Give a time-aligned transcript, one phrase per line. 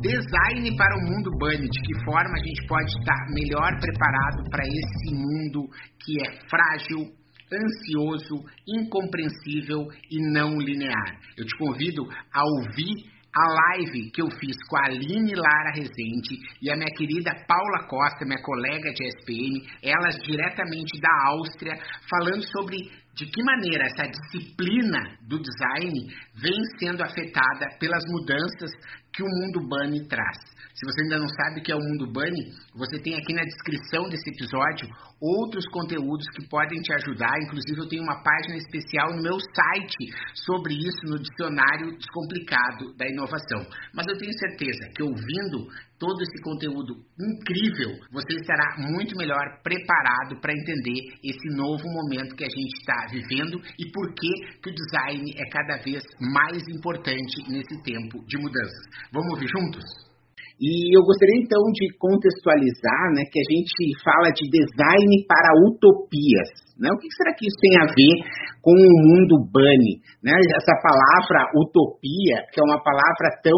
[0.00, 4.64] Design para o mundo bunny, de que forma a gente pode estar melhor preparado para
[4.64, 5.68] esse mundo
[6.02, 7.12] que é frágil,
[7.52, 11.20] ansioso, incompreensível e não linear.
[11.36, 16.34] Eu te convido a ouvir a live que eu fiz com a Aline Lara Rezende
[16.62, 21.74] e a minha querida Paula Costa, minha colega de SPM, elas diretamente da Áustria,
[22.08, 28.70] falando sobre de que maneira essa disciplina do design vem sendo afetada pelas mudanças
[29.12, 30.49] que o mundo Bunny traz.
[30.74, 33.42] Se você ainda não sabe o que é o mundo Bunny, você tem aqui na
[33.42, 34.88] descrição desse episódio
[35.20, 37.36] outros conteúdos que podem te ajudar.
[37.42, 43.06] Inclusive, eu tenho uma página especial no meu site sobre isso no Dicionário Descomplicado da
[43.06, 43.66] Inovação.
[43.94, 50.40] Mas eu tenho certeza que ouvindo todo esse conteúdo incrível, você estará muito melhor preparado
[50.40, 54.74] para entender esse novo momento que a gente está vivendo e por que, que o
[54.74, 56.02] design é cada vez
[56.32, 58.86] mais importante nesse tempo de mudanças.
[59.12, 60.09] Vamos ouvir juntos?
[60.60, 66.52] E eu gostaria então de contextualizar né, que a gente fala de design para utopias.
[66.76, 66.92] Né?
[66.92, 68.14] O que será que isso tem a ver
[68.60, 70.04] com o mundo bunny?
[70.20, 70.36] Né?
[70.52, 73.56] Essa palavra utopia, que é uma palavra tão,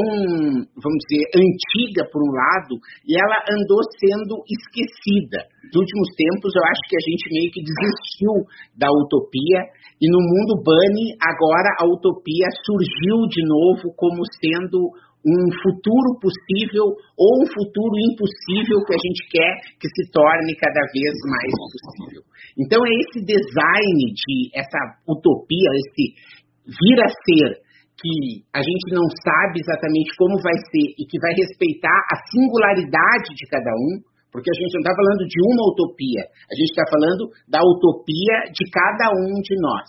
[0.79, 5.51] vamos dizer, antiga por um lado, e ela andou sendo esquecida.
[5.75, 8.35] Nos últimos tempos, eu acho que a gente meio que desistiu
[8.79, 14.87] da utopia, e no mundo bunny, agora a utopia surgiu de novo como sendo
[15.23, 20.83] um futuro possível ou um futuro impossível que a gente quer que se torne cada
[20.91, 22.23] vez mais possível.
[22.59, 26.19] Então é esse design de essa utopia, esse
[26.67, 27.63] vir a ser
[28.03, 33.31] que a gente não sabe exatamente como vai ser e que vai respeitar a singularidade
[33.31, 34.03] de cada um,
[34.35, 38.51] porque a gente não está falando de uma utopia, a gente está falando da utopia
[38.51, 39.87] de cada um de nós.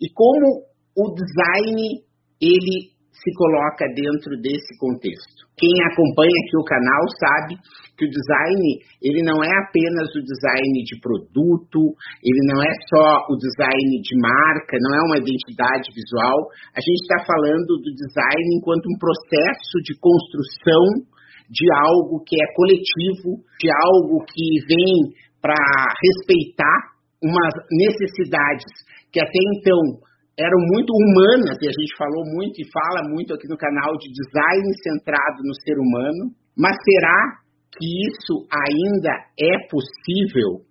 [0.00, 0.64] E como
[0.96, 2.00] o design
[2.40, 5.46] ele se coloca dentro desse contexto.
[5.54, 7.54] Quem acompanha aqui o canal sabe
[7.94, 8.62] que o design
[8.98, 14.14] ele não é apenas o design de produto, ele não é só o design de
[14.18, 16.50] marca, não é uma identidade visual.
[16.74, 21.06] A gente está falando do design enquanto um processo de construção
[21.46, 28.66] de algo que é coletivo, de algo que vem para respeitar umas necessidades
[29.12, 30.02] que até então
[30.38, 34.10] eram muito humanas, e a gente falou muito e fala muito aqui no canal de
[34.10, 40.62] design centrado no ser humano, mas será que isso ainda é possível?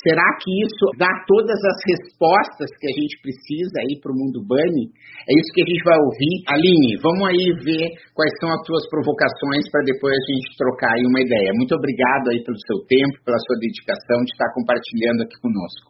[0.00, 4.40] Será que isso dá todas as respostas que a gente precisa aí para o mundo
[4.40, 4.88] Bunny?
[5.28, 6.34] É isso que a gente vai ouvir.
[6.48, 7.84] Aline, vamos aí ver
[8.16, 11.52] quais são as tuas provocações para depois a gente trocar aí uma ideia.
[11.52, 15.89] Muito obrigado aí pelo seu tempo, pela sua dedicação de estar compartilhando aqui conosco.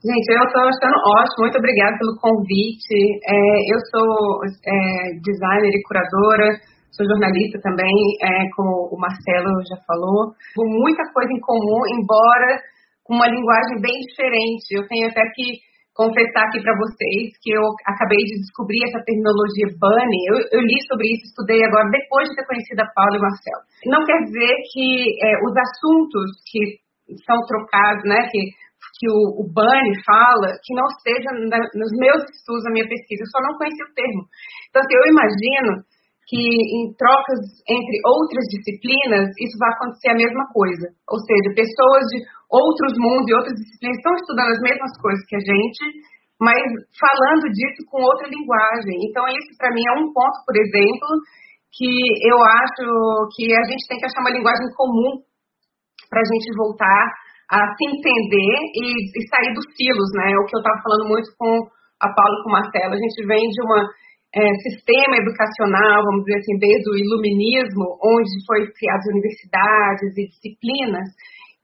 [0.00, 2.96] Gente, eu estou achando ótimo, muito obrigada pelo convite.
[3.20, 3.36] É,
[3.68, 6.56] eu sou é, designer e curadora,
[6.88, 7.92] sou jornalista também,
[8.24, 10.32] é, como o Marcelo já falou.
[10.56, 12.64] Com muita coisa em comum, embora
[13.04, 14.72] com uma linguagem bem diferente.
[14.72, 15.60] Eu tenho até que
[15.92, 20.20] confessar aqui para vocês que eu acabei de descobrir essa terminologia bunny.
[20.32, 23.26] Eu, eu, li sobre isso, estudei agora, depois de ter conhecido a Paula e o
[23.28, 23.62] Marcelo.
[23.84, 26.80] Não quer dizer que é, os assuntos que
[27.28, 28.56] são trocados, né, que
[29.00, 33.24] que o, o Bunny fala que não seja na, nos meus estudos, na minha pesquisa,
[33.24, 34.28] eu só não conheci o termo.
[34.68, 35.72] Então, assim, eu imagino
[36.28, 40.92] que em trocas entre outras disciplinas, isso vai acontecer a mesma coisa.
[41.08, 42.18] Ou seja, pessoas de
[42.52, 45.82] outros mundos e outras disciplinas estão estudando as mesmas coisas que a gente,
[46.36, 46.60] mas
[46.92, 49.00] falando disso com outra linguagem.
[49.08, 51.08] Então, isso para mim é um ponto, por exemplo,
[51.72, 51.88] que
[52.28, 52.84] eu acho
[53.32, 55.24] que a gente tem que achar uma linguagem comum
[56.12, 60.30] para a gente voltar a se entender e, e sair dos silos, né?
[60.38, 61.66] O que eu estava falando muito com
[61.98, 62.94] a Paula e com o Marcelo.
[62.94, 63.74] A gente vem de um
[64.38, 71.10] é, sistema educacional, vamos dizer assim, desde o iluminismo, onde foi criadas universidades e disciplinas,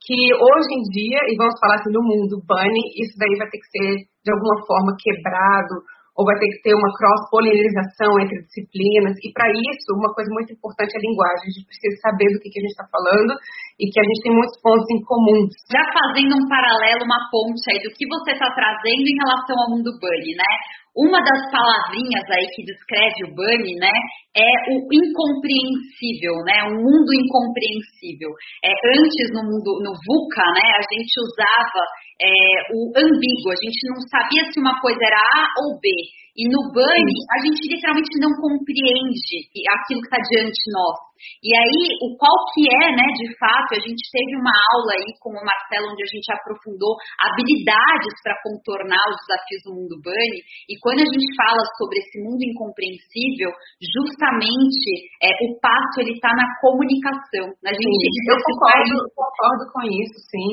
[0.03, 3.59] que hoje em dia, e vamos falar assim, no mundo bunny, isso daí vai ter
[3.59, 3.91] que ser,
[4.27, 5.87] de alguma forma, quebrado,
[6.17, 9.15] ou vai ter que ter uma cross-polinização entre disciplinas.
[9.21, 11.45] E para isso, uma coisa muito importante é a linguagem.
[11.45, 13.33] A gente precisa saber do que, que a gente está falando
[13.77, 15.45] e que a gente tem muitos pontos em comum.
[15.69, 19.71] Já fazendo um paralelo, uma ponte aí do que você está trazendo em relação ao
[19.77, 20.53] mundo bunny, né?
[20.97, 23.93] Uma das palavrinhas aí que descreve o Bunny, né,
[24.33, 28.33] é o incompreensível, né, um mundo incompreensível.
[28.65, 31.85] É, antes no mundo, no VUCA, né, a gente usava
[32.17, 35.89] é, o ambíguo, a gente não sabia se uma coisa era A ou B.
[36.37, 39.37] E no Bunny, a gente literalmente não compreende
[39.73, 41.06] aquilo que está diante de nós.
[41.41, 45.11] E aí, o qual que é, né, de fato, a gente teve uma aula aí
[45.21, 46.93] com o Marcelo, onde a gente aprofundou
[47.25, 50.44] habilidades para contornar os desafios do mundo Bunny.
[50.69, 53.50] E quando a gente fala sobre esse mundo incompreensível,
[53.81, 57.49] justamente é, o passo ele está na comunicação.
[57.65, 60.53] Na gente sim, eu concordo, concordo com isso, sim.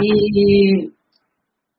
[0.00, 1.01] E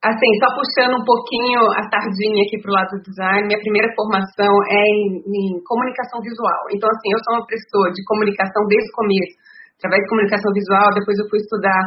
[0.03, 3.88] Assim, só puxando um pouquinho a sardinha aqui para o lado do design, minha primeira
[3.95, 6.61] formação é em, em, comunicação visual.
[6.75, 9.35] Então, assim, eu sou uma pessoa de comunicação desde o começo,
[9.79, 11.83] através de comunicação visual, depois eu fui estudar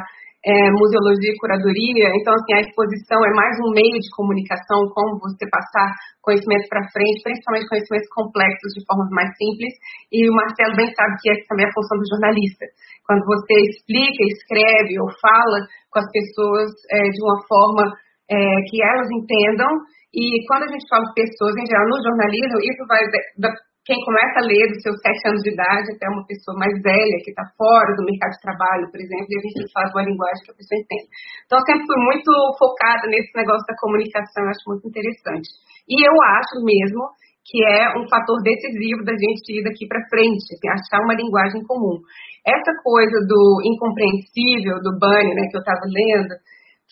[0.48, 2.08] é, museologia e curadoria.
[2.16, 5.92] Então, assim, a exposição é mais um meio de comunicação, como você passar
[6.24, 9.76] conhecimento para frente, principalmente conhecimentos complexos de formas mais simples.
[10.08, 12.64] E o Marcelo bem sabe que essa também é a função do jornalista.
[13.04, 18.37] Quando você explica, escreve ou fala com as pessoas é, de uma forma é,
[18.69, 19.70] que elas entendam.
[20.14, 23.02] E quando a gente fala de pessoas, em geral, no jornalismo, isso vai
[23.38, 23.50] da,
[23.87, 27.23] quem começa a ler dos seus sete anos de idade até uma pessoa mais velha,
[27.23, 30.43] que está fora do mercado de trabalho, por exemplo, e a gente faz uma linguagem
[30.43, 31.06] que a pessoa entende.
[31.46, 35.49] Então, eu sempre fui muito focada nesse negócio da comunicação, eu acho muito interessante.
[35.87, 37.14] E eu acho mesmo
[37.46, 41.62] que é um fator decisivo da gente ir daqui para frente, assim, achar uma linguagem
[41.62, 42.02] comum.
[42.43, 46.34] Essa coisa do incompreensível, do Bunny, né, que eu estava lendo,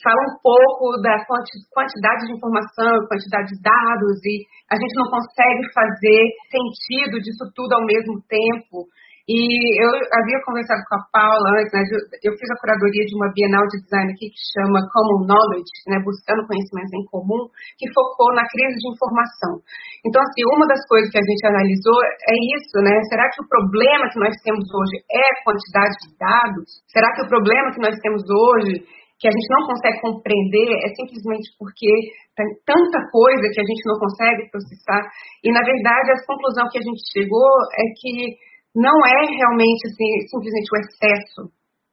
[0.02, 4.34] fala um pouco da quantidade de informação, quantidade de dados, e
[4.70, 8.88] a gente não consegue fazer sentido disso tudo ao mesmo tempo.
[9.24, 9.40] E
[9.80, 11.80] eu havia conversado com a Paula antes, né,
[12.20, 15.96] eu fiz a curadoria de uma Bienal de Design aqui que chama Common Knowledge, né,
[16.04, 17.48] buscando conhecimentos em comum,
[17.80, 19.64] que focou na crise de informação.
[20.04, 23.48] Então, assim, uma das coisas que a gente analisou é isso, né, será que o
[23.48, 26.68] problema que nós temos hoje é a quantidade de dados?
[26.92, 28.84] Será que o problema que nós temos hoje
[29.18, 31.90] que a gente não consegue compreender é simplesmente porque
[32.34, 35.02] tem tanta coisa que a gente não consegue processar.
[35.42, 38.36] E, na verdade, a conclusão que a gente chegou é que
[38.74, 41.42] não é realmente assim, simplesmente o excesso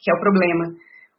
[0.02, 0.66] que é o problema.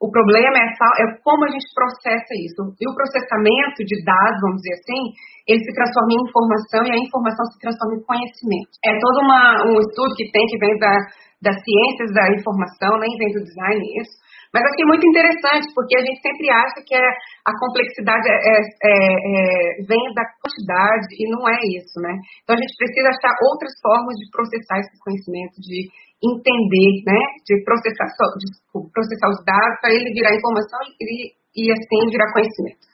[0.03, 2.75] O problema é, é, como a gente processa isso.
[2.75, 5.03] E o processamento de dados, vamos dizer assim,
[5.47, 8.75] ele se transforma em informação e a informação se transforma em conhecimento.
[8.83, 10.91] É todo uma, um estudo que tem, que vem da,
[11.39, 14.19] das ciências da informação, nem vem do design isso,
[14.53, 17.09] mas aqui é muito interessante, porque a gente sempre acha que é,
[17.49, 19.41] a complexidade é, é, é, é,
[19.89, 22.13] vem da quantidade e não é isso, né?
[22.45, 25.89] Então a gente precisa achar outras formas de processar esse conhecimento, de
[26.21, 27.21] entender, né?
[27.49, 28.47] De processar, de
[28.93, 32.85] processar os dados para ele virar informação e, e assim virar conhecimento.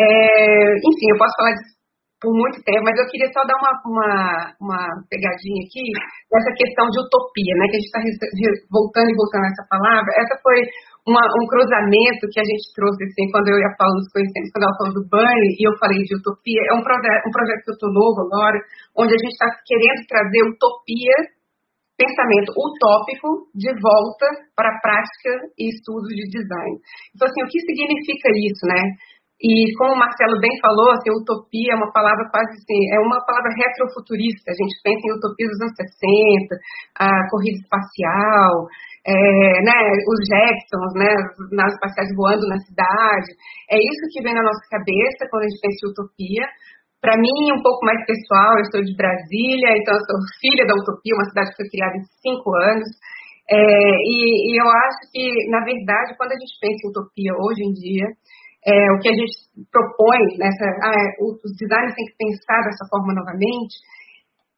[0.00, 1.79] Enfim, eu posso falar disso
[2.20, 4.12] por muito tempo, mas eu queria só dar uma, uma,
[4.60, 5.88] uma pegadinha aqui
[6.28, 7.64] nessa questão de utopia, né?
[7.72, 8.28] Que a gente está
[8.68, 10.10] voltando e voltando a essa palavra.
[10.20, 10.60] Essa foi
[11.08, 14.66] uma, um cruzamento que a gente trouxe, assim, quando eu ia falando dos conhecimentos, quando
[14.68, 16.60] ela falou do Bunny e eu falei de utopia.
[16.68, 18.58] É um, projeto, um projeto que eu estou novo agora,
[19.00, 21.16] onde a gente está querendo trazer utopia,
[21.96, 26.74] pensamento utópico, de volta para a prática e estudos de design.
[27.16, 28.80] Então, assim, o que significa isso, né?
[29.40, 33.24] E como o Marcelo bem falou, assim, utopia é uma palavra quase assim, é uma
[33.24, 34.52] palavra retrofuturista.
[34.52, 36.60] A gente pensa em utopia dos anos 60,
[37.00, 38.68] a corrida espacial,
[39.08, 39.16] é,
[39.64, 43.32] né, os Jetsons, né, as naves espaciais voando na cidade.
[43.72, 46.44] É isso que vem na nossa cabeça quando a gente pensa em utopia.
[47.00, 50.76] Para mim, um pouco mais pessoal, eu sou de Brasília, então eu sou filha da
[50.76, 52.88] Utopia, uma cidade que foi criada em cinco anos.
[53.48, 57.64] É, e, e eu acho que, na verdade, quando a gente pensa em utopia hoje
[57.64, 58.06] em dia,
[58.66, 59.36] é, o que a gente
[59.72, 63.76] propõe nessa, ah, os designers têm que pensar dessa forma novamente,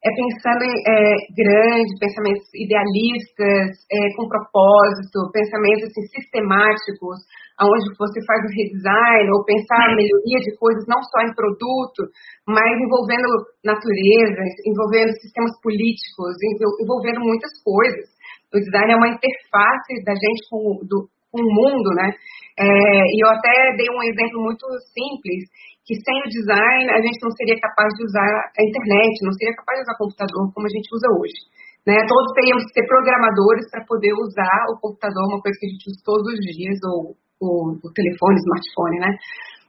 [0.03, 7.23] é pensando em é, grande, pensamentos idealistas, é, com propósito, pensamentos assim, sistemáticos,
[7.63, 12.03] onde você faz o redesign ou pensar a melhoria de coisas não só em produto,
[12.43, 13.31] mas envolvendo
[13.63, 16.35] natureza, envolvendo sistemas políticos,
[16.83, 18.11] envolvendo muitas coisas.
[18.51, 22.13] O design é uma interface da gente com, do, o mundo, né?
[22.53, 22.65] É,
[23.09, 25.49] e eu até dei um exemplo muito simples,
[25.83, 29.55] que sem o design a gente não seria capaz de usar a internet, não seria
[29.57, 31.39] capaz de usar computador como a gente usa hoje.
[31.83, 31.99] Né?
[32.07, 35.89] Todos teríamos que ser programadores para poder usar o computador, uma coisa que a gente
[35.89, 39.11] usa todos os dias, ou o, o telefone, smartphone, né?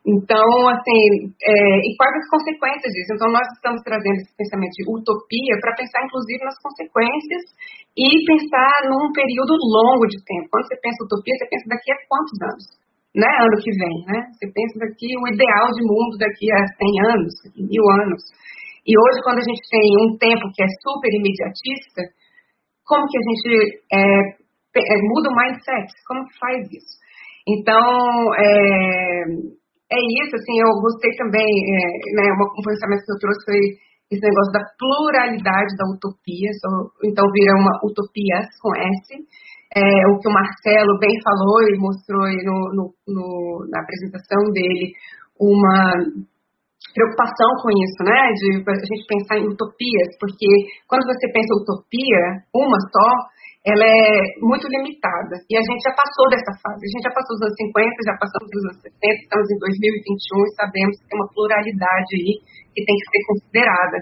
[0.04, 3.16] Então, assim, é, e quais as consequências disso?
[3.16, 7.42] Então, nós estamos trazendo esse pensamento de utopia para pensar, inclusive, nas consequências
[7.96, 10.52] e pensar num período longo de tempo.
[10.52, 12.84] Quando você pensa utopia, você pensa daqui a quantos anos?
[13.14, 14.26] né, ano que vem, né?
[14.34, 18.22] Você pensa daqui o ideal de mundo daqui a 100 anos, mil anos.
[18.84, 22.02] E hoje, quando a gente tem um tempo que é super imediatista,
[22.84, 23.50] como que a gente
[23.92, 24.02] é,
[24.76, 25.88] é, muda o mindset?
[26.06, 26.94] Como que faz isso?
[27.46, 29.24] Então, é,
[29.92, 31.84] é isso, assim, eu gostei também, é,
[32.16, 33.60] né, um pensamento que eu trouxe foi
[34.10, 36.50] esse negócio da pluralidade da utopia,
[37.04, 39.08] então vira uma utopias com S,
[39.76, 44.92] é, o que o Marcelo bem falou e mostrou no, no, no, na apresentação dele,
[45.38, 45.98] uma
[46.94, 48.30] preocupação com isso, né?
[48.38, 50.46] De a gente pensar em utopias, porque
[50.86, 52.22] quando você pensa utopia,
[52.54, 53.08] uma só,
[53.66, 54.08] ela é
[54.44, 55.40] muito limitada.
[55.50, 56.78] E a gente já passou dessa fase.
[56.78, 60.46] A gente já passou os anos 50, já passamos os anos 60, estamos em 2021
[60.46, 62.32] e sabemos que tem uma pluralidade aí
[62.76, 63.96] que tem que ser considerada.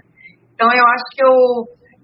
[0.53, 1.35] Então, eu acho que eu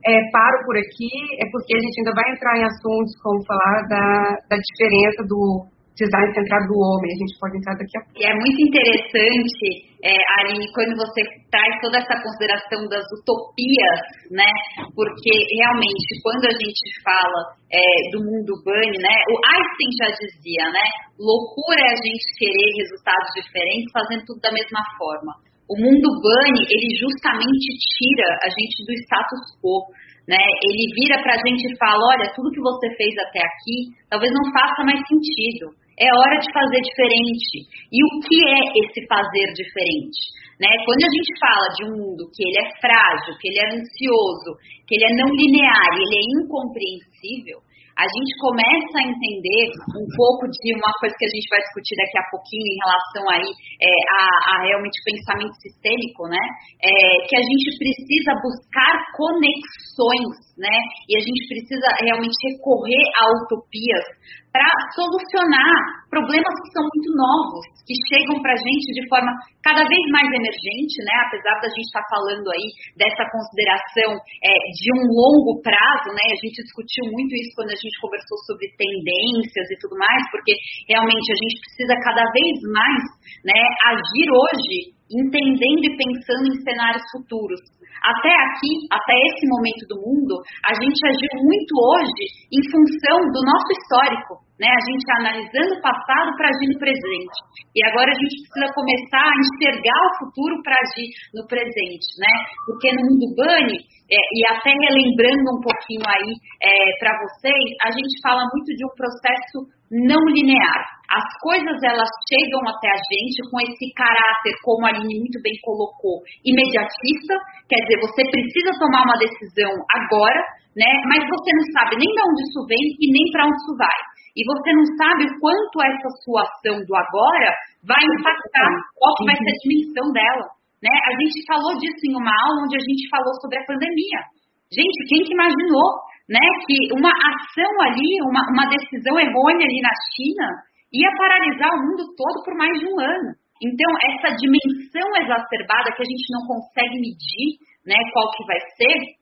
[0.06, 1.10] é, paro por aqui,
[1.42, 4.06] é porque a gente ainda vai entrar em assuntos como falar da,
[4.54, 5.66] da diferença do
[5.98, 7.10] design centrado do homem.
[7.10, 8.14] A gente pode entrar daqui a pouco.
[8.14, 9.66] E é muito interessante,
[10.06, 14.00] é, Aline, quando você traz toda essa consideração das utopias,
[14.30, 14.46] né?
[14.94, 17.40] Porque realmente, quando a gente fala
[17.74, 17.82] é,
[18.14, 19.16] do mundo bunny, né?
[19.26, 20.86] O Einstein já dizia, né?
[21.18, 25.34] Loucura é a gente querer resultados diferentes fazendo tudo da mesma forma.
[25.66, 29.84] O mundo bunny, ele justamente tira a gente do status quo,
[30.30, 30.38] né?
[30.62, 34.30] Ele vira para a gente e fala, olha, tudo que você fez até aqui, talvez
[34.32, 35.74] não faça mais sentido.
[35.98, 37.66] É hora de fazer diferente.
[37.90, 40.38] E o que é esse fazer diferente?
[40.58, 40.70] Né?
[40.86, 44.50] Quando a gente fala de um mundo que ele é frágil, que ele é ansioso,
[44.86, 47.62] que ele é não linear, ele é incompreensível,
[47.98, 51.98] a gente começa a entender um pouco de uma coisa que a gente vai discutir
[51.98, 53.50] daqui a pouquinho em relação aí
[53.82, 56.38] é, a, a, realmente pensamento sistêmico, né?
[56.78, 56.94] É,
[57.26, 60.78] que a gente precisa buscar conexões, né?
[61.10, 64.06] E a gente precisa realmente recorrer a utopias
[64.54, 69.32] para solucionar problemas que são muito novos, que chegam para a gente de forma
[69.68, 71.14] cada vez mais emergente, né?
[71.28, 76.24] Apesar da gente estar tá falando aí dessa consideração é, de um longo prazo, né?
[76.32, 80.56] A gente discutiu muito isso quando a gente conversou sobre tendências e tudo mais, porque
[80.88, 83.02] realmente a gente precisa cada vez mais,
[83.44, 83.60] né,
[83.92, 87.60] agir hoje entendendo e pensando em cenários futuros.
[87.98, 90.34] Até aqui, até esse momento do mundo,
[90.64, 94.70] a gente agiu muito hoje em função do nosso histórico, né?
[94.70, 97.36] A gente analisando o passado para agir no presente.
[97.74, 102.34] E agora a gente precisa começar a enxergar o futuro para agir no presente, né?
[102.70, 106.30] Porque no mundo Bunny, é, e até relembrando um pouquinho aí
[106.62, 109.56] é, para vocês, a gente fala muito de um processo
[109.90, 110.97] não linear.
[111.08, 115.56] As coisas elas chegam até a gente com esse caráter, como a Aline muito bem
[115.64, 117.32] colocou, imediatista,
[117.64, 120.36] quer dizer, você precisa tomar uma decisão agora,
[120.76, 120.90] né?
[121.08, 123.98] Mas você não sabe nem de onde isso vem e nem para onde isso vai.
[124.36, 127.50] E você não sabe o quanto essa sua ação do agora
[127.88, 130.46] vai impactar, qual vai ser a dimensão dela.
[130.84, 130.92] Né?
[130.92, 134.20] A gente falou disso em uma aula onde a gente falou sobre a pandemia.
[134.68, 135.88] Gente, quem que imaginou
[136.28, 140.46] né, que uma ação ali, uma, uma decisão errônea ali na China,
[140.92, 143.30] ia paralisar o mundo todo por mais de um ano.
[143.58, 149.18] Então, essa dimensão exacerbada que a gente não consegue medir, né, qual que vai ser,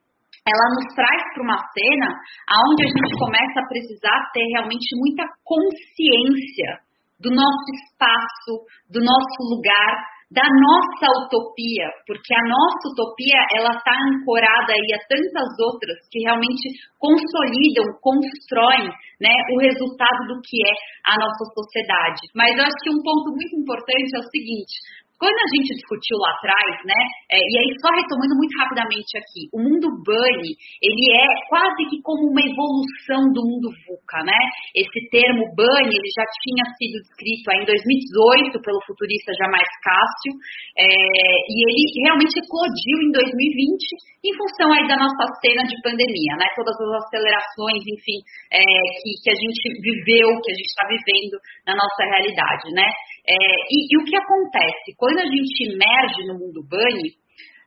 [0.47, 2.07] ela nos traz para uma cena
[2.47, 6.87] aonde a gente começa a precisar ter realmente muita consciência
[7.19, 8.53] do nosso espaço,
[8.93, 14.99] do nosso lugar, da nossa utopia, porque a nossa utopia ela está ancorada aí a
[15.07, 16.67] tantas outras que realmente
[16.99, 18.91] consolidam, constroem,
[19.23, 20.73] né, o resultado do que é
[21.07, 22.27] a nossa sociedade.
[22.35, 24.75] Mas eu acho que um ponto muito importante é o seguinte:
[25.17, 27.01] quando a gente discutiu lá atrás, né,
[27.33, 31.97] é, e aí só retomando muito rapidamente aqui, o mundo Bunny, ele é quase que
[32.05, 34.37] como uma evolução do mundo VUCA, né?
[34.77, 40.33] Esse termo Bunny, ele já tinha sido descrito em 2018 pelo futurista Jamais Cássio,
[40.77, 46.33] é, e ele realmente eclodiu em 2020 em função aí da nossa cena de pandemia,
[46.37, 46.45] né?
[46.55, 48.19] Todas as acelerações, enfim,
[48.53, 48.61] é,
[49.01, 52.87] que, que a gente viveu, que a gente está vivendo na nossa realidade, né?
[53.27, 54.95] É, e, e, o que acontece?
[54.95, 57.11] Quando a gente emerge no mundo bunny,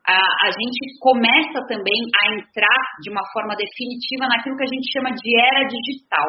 [0.09, 4.89] a, a, gente começa também a entrar de uma forma definitiva naquilo que a gente
[4.89, 6.25] chama de era digital.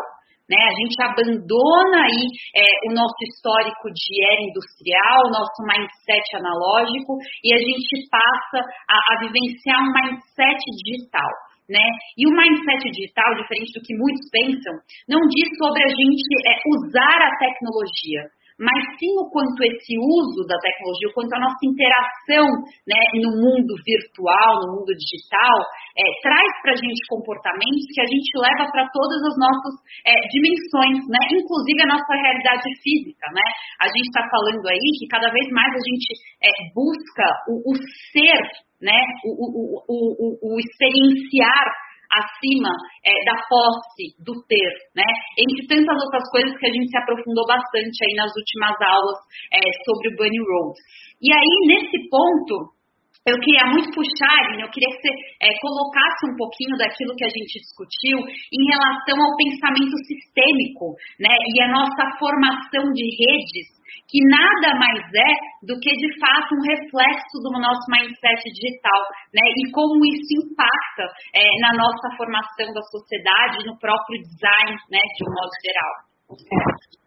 [0.51, 0.59] Né?
[0.59, 2.23] A gente abandona aí
[2.59, 8.59] é, o nosso histórico de era industrial, o nosso mindset analógico, e a gente passa
[8.59, 11.31] a, a vivenciar um mindset digital.
[11.71, 11.87] Né?
[12.19, 14.75] E o mindset digital, diferente do que muitos pensam,
[15.07, 18.27] não diz sobre a gente é, usar a tecnologia,
[18.59, 22.47] mas sim o quanto esse uso da tecnologia, o quanto a nossa interação
[22.87, 25.57] né, no mundo virtual, no mundo digital,
[25.97, 29.75] é, traz para a gente comportamentos que a gente leva para todas as nossas
[30.07, 33.25] é, dimensões, né, inclusive a nossa realidade física.
[33.33, 33.45] Né?
[33.81, 36.09] A gente está falando aí que cada vez mais a gente
[36.43, 37.73] é, busca o, o
[38.11, 38.41] ser,
[38.81, 41.65] né, o, o, o, experienciar
[42.11, 42.71] acima
[43.05, 45.07] é, da posse, do ter, né?
[45.39, 49.19] Entre tantas outras coisas que a gente se aprofundou bastante aí nas últimas aulas
[49.55, 50.75] é, sobre o Bunny Road.
[51.21, 52.80] E aí, nesse ponto,
[53.25, 55.13] eu queria muito puxar, eu queria que você
[55.45, 61.29] é, colocasse um pouquinho daquilo que a gente discutiu em relação ao pensamento sistêmico, né?
[61.29, 65.31] E a nossa formação de redes que nada mais é
[65.67, 69.01] do que de fato um reflexo do nosso mindset digital,
[69.35, 69.45] né?
[69.53, 74.99] E como isso impacta é, na nossa formação da sociedade, no próprio design, né?
[74.99, 75.93] De um modo geral.
[76.31, 77.01] É.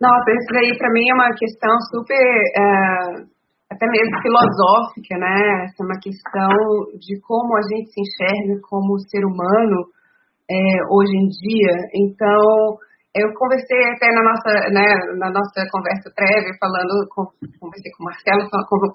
[0.00, 3.35] Nossa, isso aí para mim é uma questão super é,
[3.70, 5.64] até mesmo filosófica, né?
[5.64, 6.56] Essa é uma questão
[6.98, 9.90] de como a gente se enxerga como ser humano
[10.50, 10.56] é,
[10.90, 11.74] hoje em dia.
[11.94, 12.78] Então
[13.16, 17.08] eu conversei até na nossa, né, na nossa conversa prévia, falando,
[17.58, 18.44] conversei com o Marcelo,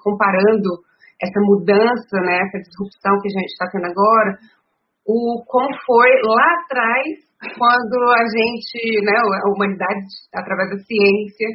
[0.04, 0.70] comparando
[1.18, 4.38] essa mudança, né, essa disrupção que a gente está tendo agora,
[5.06, 7.18] o como foi lá atrás,
[7.58, 11.50] quando a gente, né, a humanidade, através da ciência,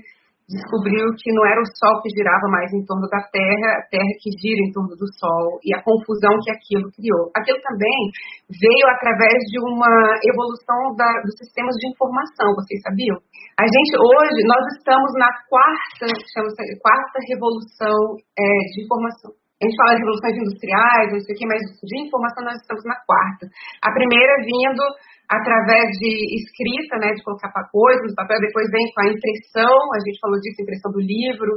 [0.46, 4.12] descobriu que não era o Sol que girava mais em torno da Terra, a Terra
[4.22, 7.34] que gira em torno do Sol, e a confusão que aquilo criou.
[7.34, 7.98] Aquilo também
[8.46, 9.90] veio através de uma
[10.22, 13.18] evolução da, dos sistemas de informação, vocês sabiam?
[13.58, 17.98] A gente hoje, nós estamos na quarta, chama-se quarta revolução
[18.38, 19.34] é, de informação.
[19.56, 22.84] A gente fala de revoluções industriais, não sei o quê, mas de informação nós estamos
[22.84, 23.48] na quarta.
[23.82, 24.84] A primeira vindo
[25.28, 30.00] através de escrita, né, de colocar coisas no papel, depois vem com a impressão, a
[30.06, 31.50] gente falou disso, impressão do livro,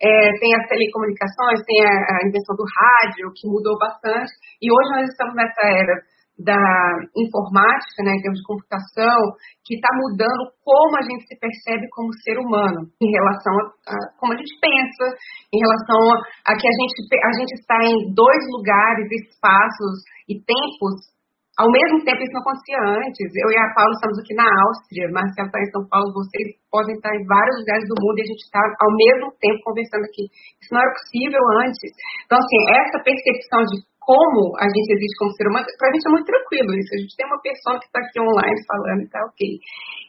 [0.00, 4.88] é, tem as telecomunicações, tem a, a invenção do rádio, que mudou bastante, e hoje
[4.92, 5.96] nós estamos nessa era
[6.34, 6.58] da
[7.14, 9.18] informática, né, em termos de computação,
[9.62, 13.96] que está mudando como a gente se percebe como ser humano, em relação a, a
[14.18, 15.14] como a gente pensa,
[15.54, 20.34] em relação a, a que a gente, a gente está em dois lugares, espaços e
[20.42, 21.13] tempos
[21.54, 23.28] ao mesmo tempo, isso não acontecia antes.
[23.30, 26.98] Eu e a Paula estamos aqui na Áustria, Marcelo está em São Paulo, vocês podem
[26.98, 30.26] estar em vários lugares do mundo e a gente está ao mesmo tempo conversando aqui.
[30.58, 31.90] Isso não era possível antes.
[32.26, 36.06] Então, assim, essa percepção de como a gente existe como ser humano, para a gente
[36.06, 36.90] é muito tranquilo isso.
[36.92, 39.40] A gente tem uma pessoa que está aqui online falando e está ok.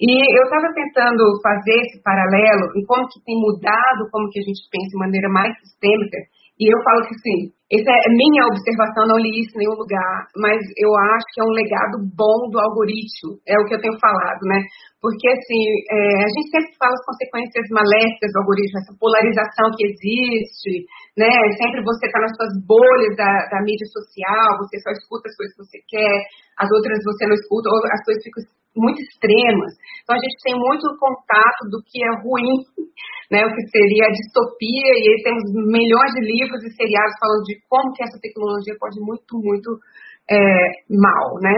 [0.01, 4.45] E eu estava tentando fazer esse paralelo em como que tem mudado, como que a
[4.45, 6.19] gente pensa de maneira mais sistêmica
[6.55, 10.29] e eu falo que sim, essa é minha observação, não li isso em nenhum lugar,
[10.37, 10.87] mas eu
[11.17, 14.61] acho que é um legado bom do algoritmo, é o que eu tenho falado, né?
[15.01, 19.83] Porque, assim, é, a gente sempre fala as consequências maléficas do algoritmo, essa polarização que
[19.85, 20.85] existe,
[21.17, 21.29] né?
[21.57, 25.53] Sempre você está nas suas bolhas da, da mídia social, você só escuta as coisas
[25.57, 26.17] que você quer,
[26.61, 29.73] as outras você não escuta, ou as coisas ficam muito extremas.
[30.03, 32.51] Então, a gente tem muito contato do que é ruim
[33.31, 37.43] né, o que seria a distopia, e aí temos milhões de livros e seriados falando
[37.43, 39.69] de como que essa tecnologia pode muito, muito
[40.25, 40.37] é,
[40.89, 41.53] mal, né?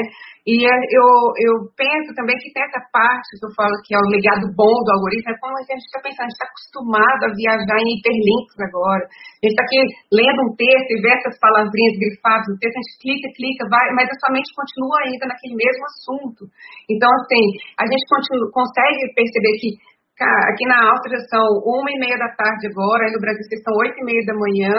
[0.47, 1.08] E é, eu,
[1.43, 4.75] eu penso também que tem essa parte que eu falo que é o legado bom
[4.84, 7.91] do algoritmo, é como a gente está pensando, a gente está acostumado a viajar em
[7.95, 9.03] hiperlinks agora.
[9.08, 9.80] A gente está aqui
[10.12, 13.88] lendo um texto e vê essas palavrinhas grifadas no texto, a gente clica, clica, vai,
[13.95, 16.41] mas a sua mente continua ainda naquele mesmo assunto.
[16.88, 17.43] Então, assim,
[17.80, 19.69] a gente continua, consegue perceber que
[20.17, 23.69] Cara, aqui na Áustria são uma e meia da tarde agora, aí no Brasil são
[23.86, 24.73] oito e meia da manhã,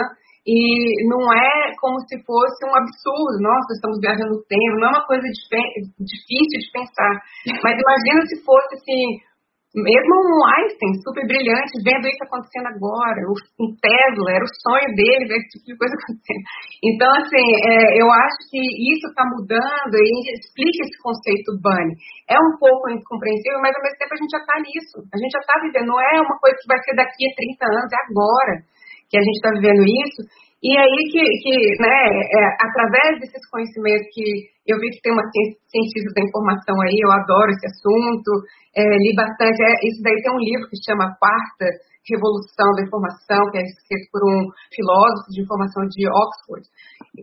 [0.49, 4.97] e não é como se fosse um absurdo, nossa, estamos viajando no tempo, não é
[4.97, 7.13] uma coisa difícil de pensar.
[7.61, 9.21] Mas imagina se fosse assim,
[9.77, 13.21] mesmo um Einstein, super brilhante, vendo isso acontecendo agora,
[13.61, 16.43] um Tesla, era o sonho dele ver esse tipo de coisa acontecendo.
[16.81, 21.93] Então, assim, é, eu acho que isso está mudando e explica esse conceito Bunny.
[22.25, 24.97] É um pouco incompreensível, mas ao mesmo tempo a gente já está nisso.
[25.13, 27.69] A gente já está vivendo, não é uma coisa que vai ser daqui a 30
[27.69, 28.55] anos, é agora
[29.09, 30.21] que a gente está vivendo isso.
[30.61, 35.23] E aí que, que né, é, através desses conhecimentos que eu vi que tem uma
[35.31, 38.31] cientista da informação aí, eu adoro esse assunto,
[38.75, 41.67] é, li bastante, é, isso daí tem um livro que chama Quarta
[42.11, 46.67] Revolução da Informação, que é escrito por um filósofo de informação de Oxford,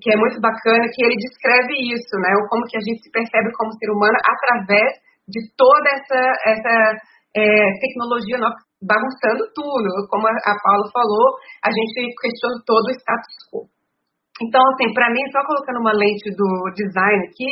[0.01, 3.53] que é muito bacana, que ele descreve isso, né, como que a gente se percebe
[3.53, 4.97] como ser humano através
[5.29, 6.23] de toda essa,
[6.57, 6.75] essa
[7.37, 7.45] é,
[7.85, 8.41] tecnologia
[8.83, 9.89] bagunçando tudo.
[10.09, 13.69] Como a Paula falou, a gente questiona todo o status quo.
[14.43, 17.49] Então, assim, para mim, só colocando uma lente do design aqui,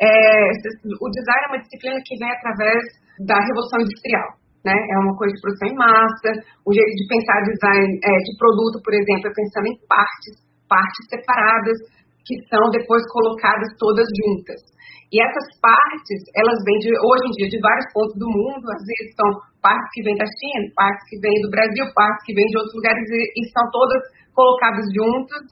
[0.00, 0.52] é,
[1.00, 2.82] o design é uma disciplina que vem através
[3.24, 4.28] da Revolução Industrial.
[4.64, 4.76] né?
[4.76, 6.30] É uma coisa de produção em massa.
[6.66, 10.34] O jeito de pensar design é, de produto, por exemplo, é pensando em partes,
[10.68, 11.78] partes separadas
[12.26, 14.60] que são depois colocadas todas juntas.
[15.08, 18.84] E essas partes, elas vêm de, hoje em dia de vários pontos do mundo, às
[18.84, 19.28] vezes são
[19.64, 22.74] partes que vêm da China, partes que vêm do Brasil, partes que vêm de outros
[22.76, 24.02] lugares e, e são todas
[24.36, 25.42] colocadas juntas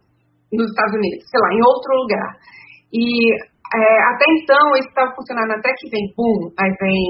[0.53, 2.31] nos Estados Unidos, sei lá, em outro lugar.
[2.93, 3.03] E
[3.75, 3.83] é,
[4.15, 7.01] até então isso estava funcionando até que vem boom, aí vem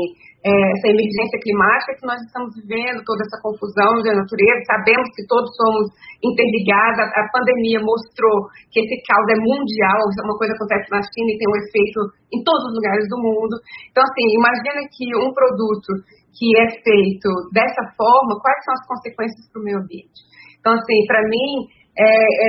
[0.47, 5.27] é, essa emergência climática que nós estamos vivendo, toda essa confusão da natureza, sabemos que
[5.27, 5.90] todos somos
[6.23, 11.29] interligados, a, a pandemia mostrou que esse caos é mundial, uma coisa acontece na China
[11.29, 11.99] e tem um efeito
[12.31, 13.55] em todos os lugares do mundo.
[13.90, 15.90] Então, assim, imagina que um produto
[16.37, 20.21] que é feito dessa forma, quais são as consequências para o meio ambiente?
[20.61, 22.49] Então, assim, para mim, é, é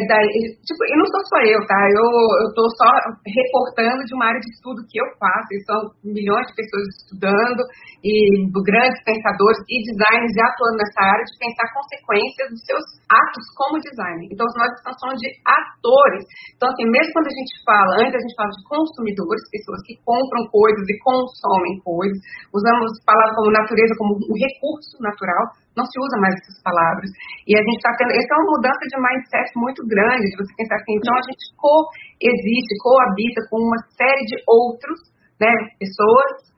[0.67, 1.79] tipo, e não sou só eu, tá?
[1.87, 2.91] Eu estou só
[3.23, 7.63] reportando de uma área de estudo que eu faço, e são milhões de pessoas estudando,
[8.03, 13.45] e grandes pensadores e designers já atuando nessa área de pensar consequências dos seus atos
[13.55, 14.27] como designer.
[14.27, 16.23] Então, nós estamos falando de atores.
[16.59, 19.95] Então, assim, mesmo quando a gente fala, antes a gente fala de consumidores, pessoas que
[20.03, 22.19] compram coisas e consomem coisas,
[22.51, 27.09] usamos palavras como natureza como um recurso natural, não se usa mais essas palavras.
[27.45, 30.51] E a gente está tendo, essa é uma mudança de mindset muito grande, de você
[30.57, 34.99] pensar assim, então a gente coexiste, coabita com uma série de outros,
[35.37, 36.49] né, pessoas,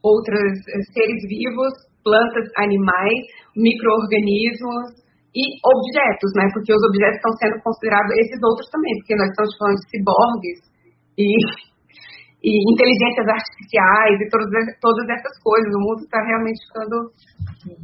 [0.00, 3.20] outros eh, seres vivos, plantas, animais,
[3.54, 5.04] micro-organismos
[5.36, 9.52] e objetos, né, porque os objetos estão sendo considerados esses outros também, porque nós estamos
[9.60, 10.58] falando de ciborgues
[11.20, 11.28] e
[12.42, 14.50] e inteligências artificiais e todas,
[14.82, 15.70] todas essas coisas.
[15.74, 16.96] O mundo está realmente ficando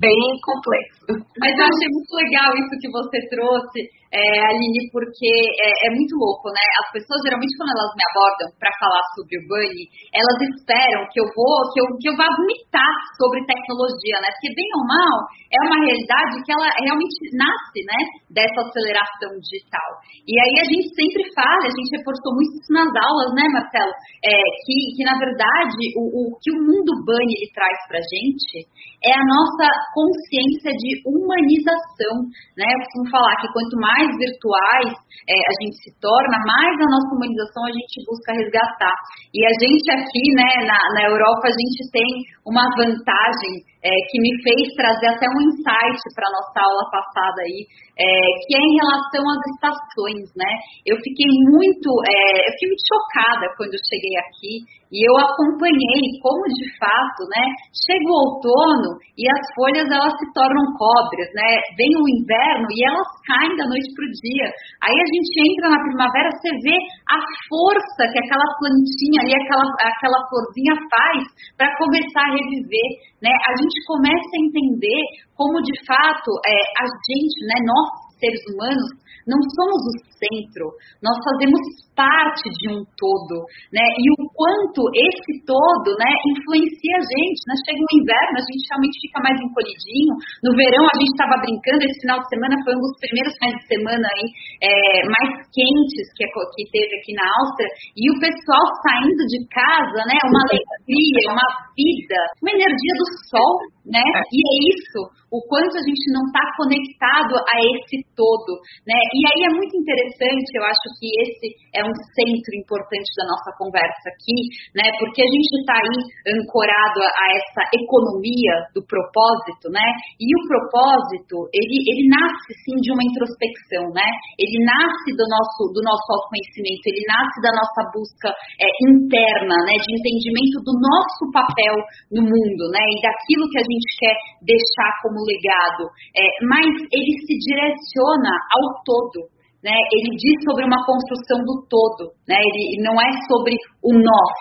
[0.03, 1.07] bem complexo.
[1.39, 6.17] Mas eu achei muito legal isso que você trouxe, é, Aline, porque é, é, muito
[6.17, 6.65] louco, né?
[6.81, 9.85] As pessoas geralmente quando elas me abordam para falar sobre o Bunny,
[10.17, 14.33] elas esperam que eu vou, que eu, que eu vá vomitar sobre tecnologia, né?
[14.33, 15.17] Porque bem ou mal
[15.53, 18.01] é uma realidade que ela realmente nasce, né?
[18.33, 19.91] Dessa aceleração digital.
[20.25, 23.93] E aí a gente sempre fala, a gente reforçou muito isso nas aulas, né, Marcelo?
[24.25, 24.33] É,
[24.65, 28.65] que, que na verdade o, o que o mundo Bunny ele traz pra gente
[29.05, 32.27] é a nossa consciência de humanização,
[32.59, 32.67] né?
[32.67, 34.91] Eu costumo falar que quanto mais virtuais
[35.31, 38.97] é, a gente se torna, mais a nossa humanização a gente busca resgatar.
[39.31, 42.11] E a gente aqui, né, na, na Europa, a gente tem
[42.43, 47.41] uma vantagem é, que me fez trazer até um insight para a nossa aula passada
[47.41, 47.65] aí,
[47.97, 48.05] é,
[48.45, 50.53] que é em relação às estações, né?
[50.85, 54.55] Eu fiquei muito, é, eu fiquei muito chocada quando eu cheguei aqui
[54.89, 57.45] e eu acompanhei como de fato, né?
[57.77, 61.49] Chega o outono e as folhas elas se tornam cobras, né?
[61.77, 64.49] Vem o inverno e elas caem da noite para o dia.
[64.85, 66.77] Aí a gente entra na primavera, você vê
[67.13, 67.19] a
[67.51, 71.21] força que aquela plantinha ali, aquela, aquela florzinha faz
[71.57, 72.89] para começar a reviver,
[73.23, 73.31] né?
[73.31, 75.01] A gente começa a entender
[75.35, 77.59] como de fato é, a gente, né?
[77.67, 80.65] Nós seres humanos não somos o centro,
[81.05, 81.61] nós fazemos
[81.93, 83.85] parte de um todo, né?
[83.85, 87.55] E o quanto esse todo, né, influencia a gente, né?
[87.69, 90.15] Chega o inverno, a gente realmente fica mais encolhidinho.
[90.41, 93.57] No verão a gente estava brincando, esse final de semana foi um dos primeiros finais
[93.61, 94.27] de semana aí
[94.65, 94.73] é,
[95.13, 100.17] mais quentes que, que teve aqui na Áustria, e o pessoal saindo de casa, né?
[100.25, 103.53] Uma alegria, uma vida, uma energia do sol,
[103.85, 104.05] né?
[104.33, 108.99] E é isso, o quanto a gente não está conectado a esse todo, né?
[109.15, 111.47] E aí é muito interessante, eu acho que esse
[111.79, 114.39] é um centro importante da nossa conversa aqui,
[114.75, 114.91] né?
[114.99, 115.99] Porque a gente está aí
[116.35, 119.87] ancorado a, a, essa economia do propósito, né?
[120.19, 124.09] E o propósito, ele, ele nasce sim de uma introspecção, né?
[124.35, 129.75] Ele nasce do nosso, do nosso autoconhecimento, ele nasce da nossa busca é, interna, né?
[129.79, 131.75] De entendimento do nosso papel
[132.11, 132.83] no mundo, né?
[132.83, 135.87] E daquilo que a gente quer deixar como legado.
[136.19, 142.15] É, mas ele se direciona ao todo né, ele diz sobre uma construção do todo,
[142.29, 144.35] né, ele não é sobre o nós,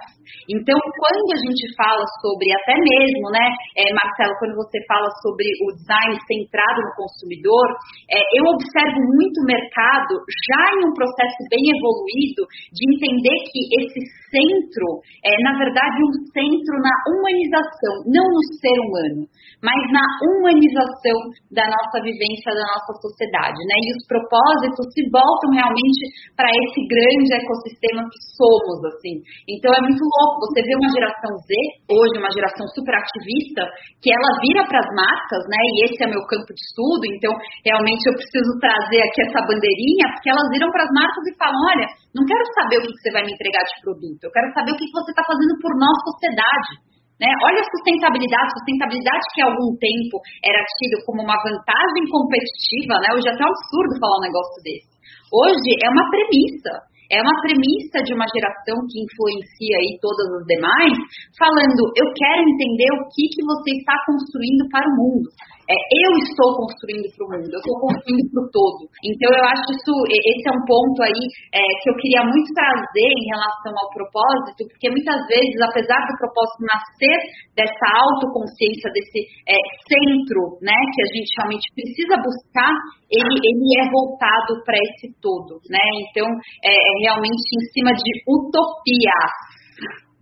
[0.50, 3.46] então, quando a gente fala sobre, até mesmo, né,
[3.78, 7.68] é, Marcelo, quando você fala sobre o design centrado no consumidor,
[8.12, 10.14] é, eu observo muito o mercado
[10.52, 16.14] já em um processo bem evoluído de entender que esse centro é, na verdade, um
[16.32, 19.22] centro na humanização, não no ser humano,
[19.64, 21.18] mas na humanização
[21.52, 23.76] da nossa vivência, da nossa sociedade, né?
[23.82, 26.02] E os propósitos se voltam realmente
[26.38, 29.20] para esse grande ecossistema que somos, assim.
[29.50, 30.04] Então, é muito
[30.42, 31.50] você vê uma geração Z,
[31.90, 33.64] hoje uma geração super ativista,
[34.02, 35.62] que ela vira para as marcas, né?
[35.62, 37.32] E esse é meu campo de estudo, então
[37.66, 41.60] realmente eu preciso trazer aqui essa bandeirinha, porque elas viram para as marcas e falam:
[41.72, 44.72] olha, não quero saber o que você vai me entregar de produto, eu quero saber
[44.74, 46.88] o que você está fazendo por nossa sociedade.
[47.18, 47.26] Né?
[47.42, 53.10] Olha a sustentabilidade, sustentabilidade que há algum tempo era tido como uma vantagem competitiva, né?
[53.18, 54.94] Hoje é até absurdo falar um negócio desse.
[55.34, 56.74] Hoje é uma premissa.
[57.08, 60.96] É uma premissa de uma geração que influencia aí todas as demais,
[61.40, 65.28] falando, eu quero entender o que, que você está construindo para o mundo.
[65.68, 68.82] É, eu estou construindo para o mundo, eu estou construindo para o todo.
[69.04, 73.12] Então, eu acho isso, esse é um ponto aí é, que eu queria muito trazer
[73.12, 77.18] em relação ao propósito, porque muitas vezes, apesar do propósito nascer
[77.52, 79.60] dessa autoconsciência, desse é,
[79.92, 82.72] centro, né, que a gente realmente precisa buscar,
[83.12, 85.84] ele, ele é voltado para esse todo, né?
[86.08, 86.28] Então,
[86.64, 89.36] é, é realmente em cima de utopias.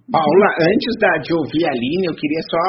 [0.10, 2.66] Paula, antes da, de ouvir a Aline, eu queria só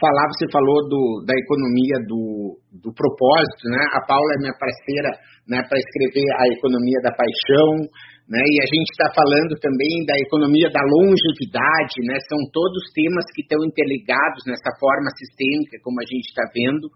[0.00, 3.82] falar, você falou do, da economia do, do propósito, né?
[3.94, 5.10] A Paula é minha parceira
[5.46, 7.86] né, para escrever a economia da paixão,
[8.26, 8.40] né?
[8.40, 12.18] E a gente está falando também da economia da longevidade, né?
[12.26, 16.90] São todos temas que estão interligados nessa forma sistêmica, como a gente está vendo.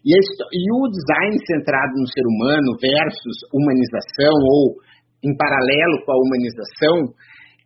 [0.00, 4.80] E, e o design centrado no ser humano versus humanização ou
[5.20, 6.96] em paralelo com a humanização,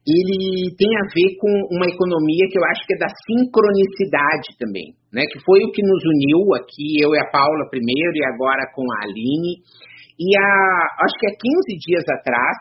[0.04, 4.92] ele tem a ver com uma economia que eu acho que é da sincronicidade também,
[5.08, 5.24] né?
[5.32, 8.84] Que foi o que nos uniu aqui, eu e a Paula primeiro e agora com
[8.84, 9.64] a Aline.
[10.20, 10.48] E a,
[11.08, 12.56] acho que há 15 dias atrás,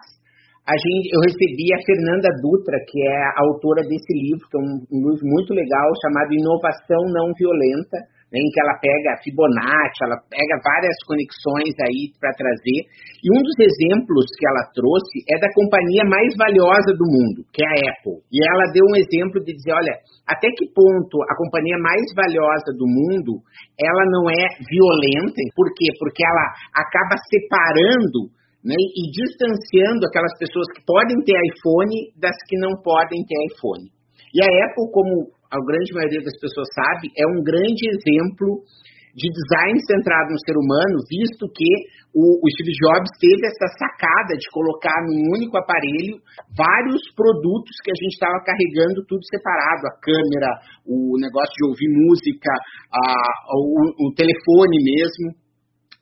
[0.64, 4.64] a gente, eu recebi a Fernanda Dutra, que é a autora desse livro, que é
[4.64, 8.00] um, um livro muito legal, chamado Inovação Não Violenta,
[8.34, 12.80] em que ela pega Fibonacci, ela pega várias conexões aí para trazer.
[13.22, 17.62] E um dos exemplos que ela trouxe é da companhia mais valiosa do mundo, que
[17.62, 18.26] é a Apple.
[18.34, 19.94] E ela deu um exemplo de dizer, olha,
[20.26, 23.38] até que ponto a companhia mais valiosa do mundo,
[23.78, 25.38] ela não é violenta.
[25.54, 25.94] Por quê?
[26.02, 28.34] Porque ela acaba separando
[28.66, 33.92] né, e distanciando aquelas pessoas que podem ter iPhone das que não podem ter iPhone.
[34.34, 38.66] E a Apple, como a grande maioria das pessoas sabe, é um grande exemplo
[39.14, 41.70] de design centrado no ser humano, visto que
[42.18, 46.18] o, o Steve Jobs teve essa sacada de colocar num único aparelho
[46.58, 50.50] vários produtos que a gente estava carregando tudo separado, a câmera,
[50.82, 52.50] o negócio de ouvir música,
[52.90, 53.06] a,
[53.54, 55.38] o, o telefone mesmo,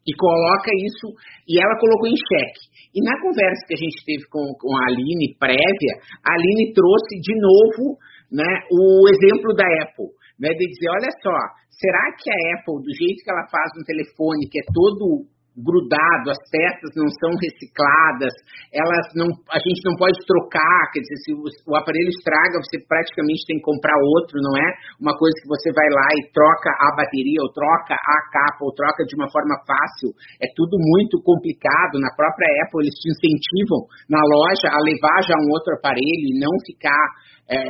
[0.08, 1.12] e coloca isso,
[1.52, 2.64] e ela colocou em xeque.
[2.96, 7.20] E na conversa que a gente teve com, com a Aline prévia, a Aline trouxe
[7.20, 8.00] de novo
[8.32, 11.38] né, o exemplo da Apple, né, de dizer, olha só,
[11.70, 16.32] será que a Apple, do jeito que ela faz no telefone, que é todo grudado,
[16.32, 18.32] as peças não são recicladas,
[18.72, 22.80] elas não, a gente não pode trocar, quer dizer, se o, o, aparelho estraga, você
[22.88, 24.68] praticamente tem que comprar outro, não é?
[24.96, 28.72] Uma coisa que você vai lá e troca a bateria, ou troca a capa, ou
[28.72, 33.84] troca de uma forma fácil, é tudo muito complicado, na própria Apple eles te incentivam
[34.08, 37.06] na loja a levar já um outro aparelho e não ficar
[37.52, 37.62] é,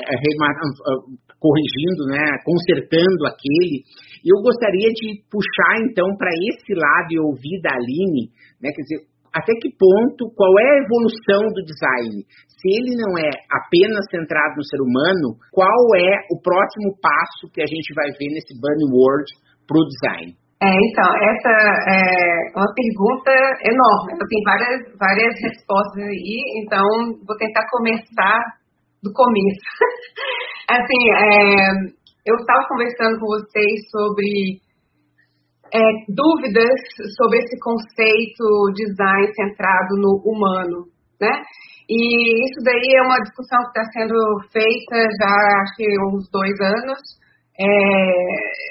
[1.41, 3.81] corrigindo, né, consertando aquele.
[4.21, 8.29] Eu gostaria de puxar então para esse lado e ouvir da Aline,
[8.61, 9.01] né, quer dizer,
[9.33, 12.19] até que ponto, qual é a evolução do design?
[12.51, 17.63] Se ele não é apenas centrado no ser humano, qual é o próximo passo que
[17.63, 19.25] a gente vai ver nesse Bunny World
[19.65, 20.35] para o design?
[20.61, 21.51] É, então, essa
[21.89, 23.33] é uma pergunta
[23.65, 24.13] enorme.
[24.13, 26.85] Eu tenho várias, várias respostas aí, então
[27.25, 28.60] vou tentar começar
[29.03, 29.65] do começo.
[30.69, 31.71] assim, é,
[32.25, 34.61] eu estava conversando com vocês sobre
[35.73, 36.77] é, dúvidas
[37.17, 38.43] sobre esse conceito
[38.75, 40.85] design centrado no humano,
[41.19, 41.31] né?
[41.89, 44.15] E isso daí é uma discussão que está sendo
[44.51, 46.99] feita já acho que uns dois anos,
[47.59, 47.67] é,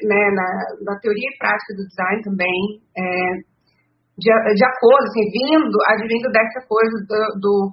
[0.09, 0.49] né, na,
[0.88, 3.35] na, teoria e prática do design também, é,
[4.16, 7.73] de, de acordo, assim, vindo, advindo dessa coisa do, do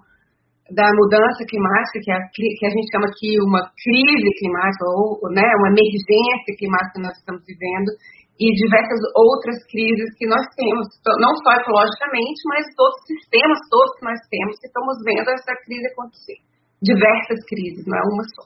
[0.72, 5.48] da mudança climática, que a, que a gente chama aqui uma crise climática, ou né,
[5.64, 7.90] uma emergência climática que nós estamos vivendo,
[8.38, 10.86] e diversas outras crises que nós temos,
[11.18, 15.54] não só ecologicamente, mas todos os sistemas todos que nós temos, que estamos vendo essa
[15.66, 16.38] crise acontecer.
[16.78, 18.46] Diversas crises, não é uma só.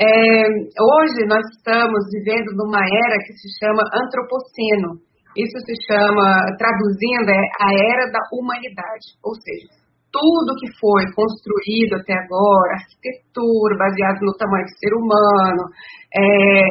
[0.00, 4.96] É, hoje nós estamos vivendo numa era que se chama antropoceno.
[5.36, 9.83] Isso se chama, traduzindo, é a era da humanidade, ou seja,
[10.14, 15.62] tudo que foi construído até agora, arquitetura baseada no tamanho do ser humano,
[16.14, 16.62] é,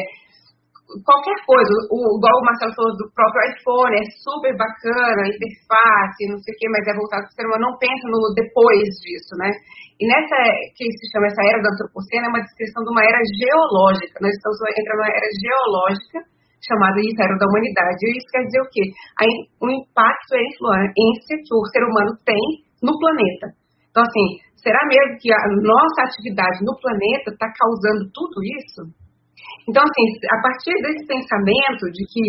[1.03, 6.39] qualquer coisa, o, igual o Marcelo falou do próprio iPhone, é super bacana, interface, não
[6.39, 9.35] sei o que, mas é voltado para o ser humano, não pensa no depois disso,
[9.35, 9.51] né?
[9.99, 10.39] E nessa,
[10.79, 14.31] que se chama essa era do antropoceno, é uma descrição de uma era geológica, nós
[14.31, 16.19] estamos entrando numa era geológica,
[16.63, 17.99] chamada isso, era da humanidade.
[18.07, 18.87] E isso quer dizer o quê?
[19.59, 23.55] o impacto e a influência que o ser humano tem no planeta.
[23.89, 24.25] Então, assim,
[24.59, 28.83] será mesmo que a nossa atividade no planeta está causando tudo isso?
[29.69, 32.25] Então, assim, a partir desse pensamento de que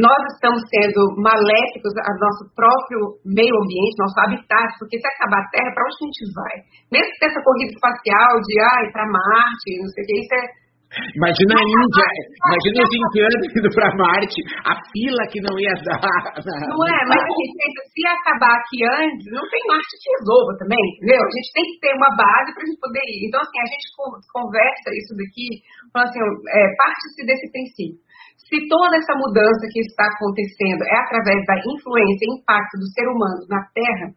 [0.00, 5.50] nós estamos sendo maléficos ao nosso próprio meio ambiente, nosso habitat, porque se acabar a
[5.52, 6.54] Terra, para onde a gente vai?
[6.88, 10.44] Mesmo que essa corrida espacial de ir para Marte, não sei o que, isso é
[10.90, 12.08] Imagina a Índia,
[12.50, 16.02] imagina os indianos indo para Marte, a fila que não ia dar.
[16.34, 20.82] Não é, mas gente pensa, se acabar aqui antes, não tem Marte que resolva também,
[20.98, 21.22] entendeu?
[21.22, 23.22] A gente tem que ter uma base para a gente poder ir.
[23.30, 23.86] Então, assim, a gente
[24.34, 25.46] conversa isso daqui,
[25.94, 26.22] falando assim,
[26.58, 28.02] é, parte-se desse princípio.
[28.50, 33.06] Se toda essa mudança que está acontecendo é através da influência e impacto do ser
[33.06, 34.10] humano na Terra,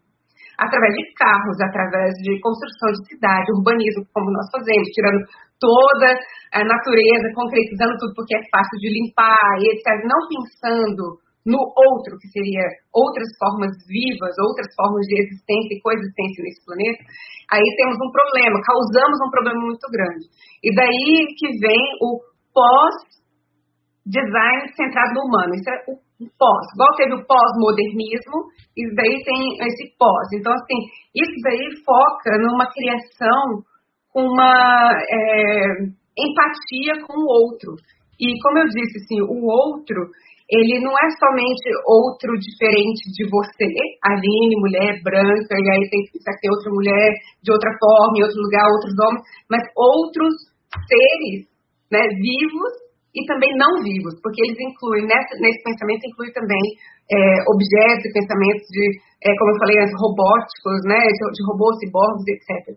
[0.57, 5.21] através de carros, através de construção de cidade, urbanismo, como nós fazemos, tirando
[5.61, 6.09] toda
[6.53, 10.05] a natureza, concretizando tudo porque é fácil de limpar e etc.
[10.05, 12.63] Não pensando no outro, que seria
[12.93, 17.03] outras formas vivas, outras formas de existência e coexistência nesse planeta,
[17.51, 20.23] aí temos um problema, causamos um problema muito grande.
[20.63, 22.23] E daí que vem o
[22.55, 25.51] pós-design centrado no humano.
[25.57, 25.99] Isso é o
[26.39, 26.63] pós.
[26.71, 30.31] Igual teve o pós-modernismo, e daí tem esse pós.
[30.37, 30.79] Então, assim,
[31.11, 33.67] isso daí foca numa criação
[34.13, 37.75] com uma é, empatia com o outro.
[38.19, 40.09] E como eu disse, assim, o outro,
[40.49, 43.69] ele não é somente outro diferente de você,
[44.05, 47.09] Aline, mulher branca, e aí tem que ter outra mulher
[47.41, 50.33] de outra forma, em outro lugar, outros homens, mas outros
[50.87, 51.49] seres
[51.89, 52.73] né, vivos
[53.13, 56.61] e também não vivos, porque eles incluem, nesse, nesse pensamento, inclui também
[57.09, 58.85] é, objetos e pensamentos de,
[59.21, 62.73] é, como eu falei robóticos, né, de, de robôs, ciborgues, etc.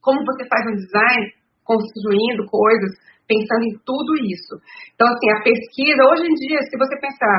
[0.00, 1.39] Como você faz um design
[1.70, 2.90] construindo coisas,
[3.30, 4.58] pensando em tudo isso.
[4.94, 7.38] Então, assim, a pesquisa, hoje em dia, se você pensar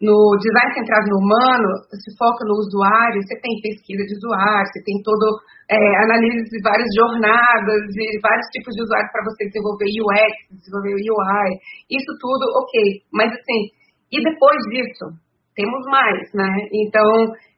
[0.00, 4.80] no design centrado no humano, se foca no usuário, você tem pesquisa de usuário, você
[4.84, 5.24] tem todo
[5.68, 10.96] é, análise de várias jornadas e vários tipos de usuários para você desenvolver UX, desenvolver
[10.96, 11.48] UI,
[11.92, 12.74] isso tudo, ok.
[13.12, 13.60] Mas assim,
[14.08, 15.12] e depois disso,
[15.52, 16.48] temos mais, né?
[16.72, 17.08] Então,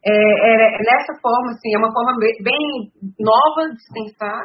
[0.02, 2.90] é, é, nessa forma, assim, é uma forma bem
[3.22, 4.42] nova de pensar,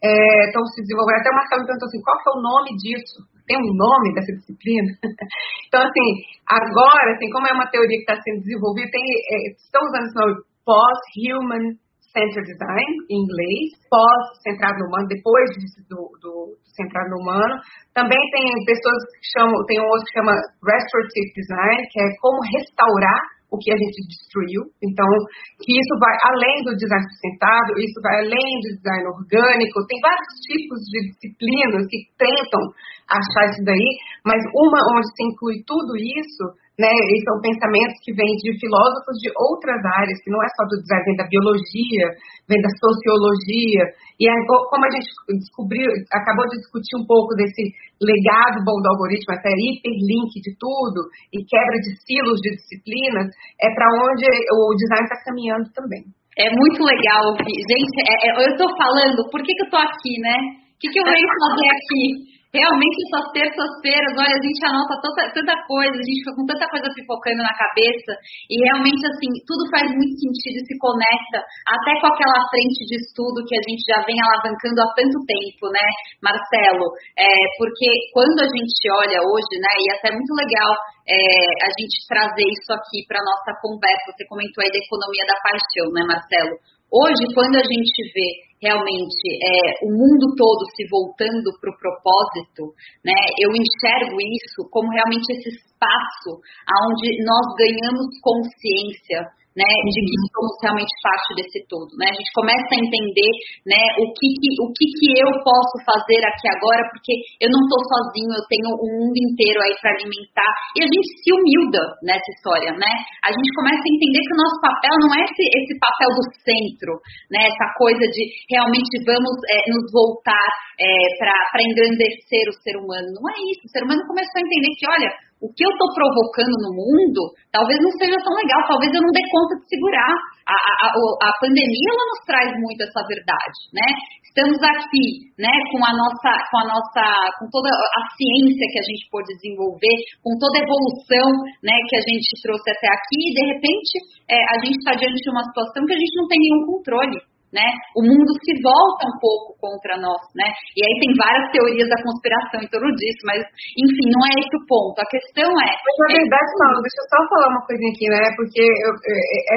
[0.00, 1.20] estão é, se desenvolvendo.
[1.20, 3.16] Até o Marcelo me perguntou assim, qual que é o nome disso?
[3.46, 4.90] Tem um nome dessa disciplina?
[5.68, 6.08] então, assim,
[6.48, 10.16] agora, assim, como é uma teoria que está sendo desenvolvida, tem, é, estão usando esse
[10.16, 10.34] nome
[10.64, 11.64] Post-Human
[12.10, 15.46] Centered Design, em inglês, pós-centrado no humano, depois
[15.88, 17.54] do, do, centrado no humano.
[17.94, 22.38] Também tem pessoas que chamam, tem um outro que chama Restorative Design, que é como
[22.50, 24.62] restaurar o que a gente destruiu.
[24.78, 25.10] Então,
[25.58, 29.86] que isso vai além do design sustentado, isso vai além do design orgânico.
[29.90, 32.62] Tem vários tipos de disciplinas que tentam
[33.10, 33.90] achar isso daí,
[34.24, 36.44] mas uma onde se inclui tudo isso,
[36.80, 40.64] né, e são pensamentos que vêm de filósofos de outras áreas, que não é só
[40.64, 42.06] do design, vem da biologia,
[42.48, 43.84] vem da sociologia,
[44.16, 47.68] e como a gente descobriu, acabou de discutir um pouco desse
[48.00, 53.28] legado bom do algoritmo, essa hiperlink de tudo, e quebra de silos de disciplinas,
[53.60, 56.08] é para onde o design está caminhando também.
[56.40, 57.98] É muito legal, gente.
[58.08, 60.36] É, é, eu estou falando, por que, que eu estou aqui, né?
[60.72, 62.39] O que, que eu venho fazer aqui?
[62.50, 66.66] Realmente, essas terças-feiras, olha, a gente anota tanta, tanta coisa, a gente fica com tanta
[66.66, 68.12] coisa pipocando na cabeça,
[68.50, 72.96] e realmente, assim, tudo faz muito sentido e se conecta até com aquela frente de
[73.06, 75.86] estudo que a gente já vem alavancando há tanto tempo, né,
[76.18, 76.90] Marcelo?
[77.14, 80.74] É, porque quando a gente olha hoje, né, e até é muito legal
[81.06, 81.16] é,
[81.62, 85.86] a gente trazer isso aqui para nossa conversa, você comentou aí da economia da paixão,
[85.94, 86.58] né, Marcelo?
[86.90, 92.76] Hoje, quando a gente vê realmente é, o mundo todo se voltando para o propósito,
[93.04, 96.38] né, eu enxergo isso como realmente esse espaço
[96.86, 102.06] onde nós ganhamos consciência né, de que somos realmente parte desse todo, né?
[102.06, 103.32] A gente começa a entender,
[103.66, 107.58] né, o que, que o que, que eu posso fazer aqui agora, porque eu não
[107.66, 111.82] estou sozinho, eu tenho o mundo inteiro aí para alimentar e a gente se humilda
[112.06, 112.92] nessa história, né?
[113.26, 116.24] A gente começa a entender que o nosso papel não é esse, esse papel do
[116.46, 116.92] centro,
[117.34, 117.50] né?
[117.50, 118.22] Essa coisa de
[118.54, 123.66] realmente vamos é, nos voltar é, para engrandecer o ser humano, não é isso.
[123.66, 125.10] O ser humano começou a entender que, olha
[125.40, 129.10] o que eu estou provocando no mundo talvez não seja tão legal, talvez eu não
[129.10, 130.12] dê conta de segurar.
[130.44, 133.86] A, a, a, pandemia ela nos traz muito essa verdade, né?
[134.26, 137.02] Estamos aqui, né, com a nossa, com a nossa,
[137.38, 141.28] com toda a ciência que a gente pôde desenvolver, com toda a evolução,
[141.62, 143.94] né, que a gente trouxe até aqui, e de repente
[144.30, 147.18] é, a gente está diante de uma situação que a gente não tem nenhum controle
[147.50, 147.66] né?
[147.98, 150.46] O mundo se volta um pouco contra nós, né?
[150.74, 153.42] E aí tem várias teorias da conspiração em torno disso, mas
[153.74, 154.96] enfim, não é esse o ponto.
[155.02, 155.70] A questão é.
[155.74, 158.22] Mas na verdade, não, deixa eu só falar uma coisinha aqui, né?
[158.38, 158.92] Porque eu,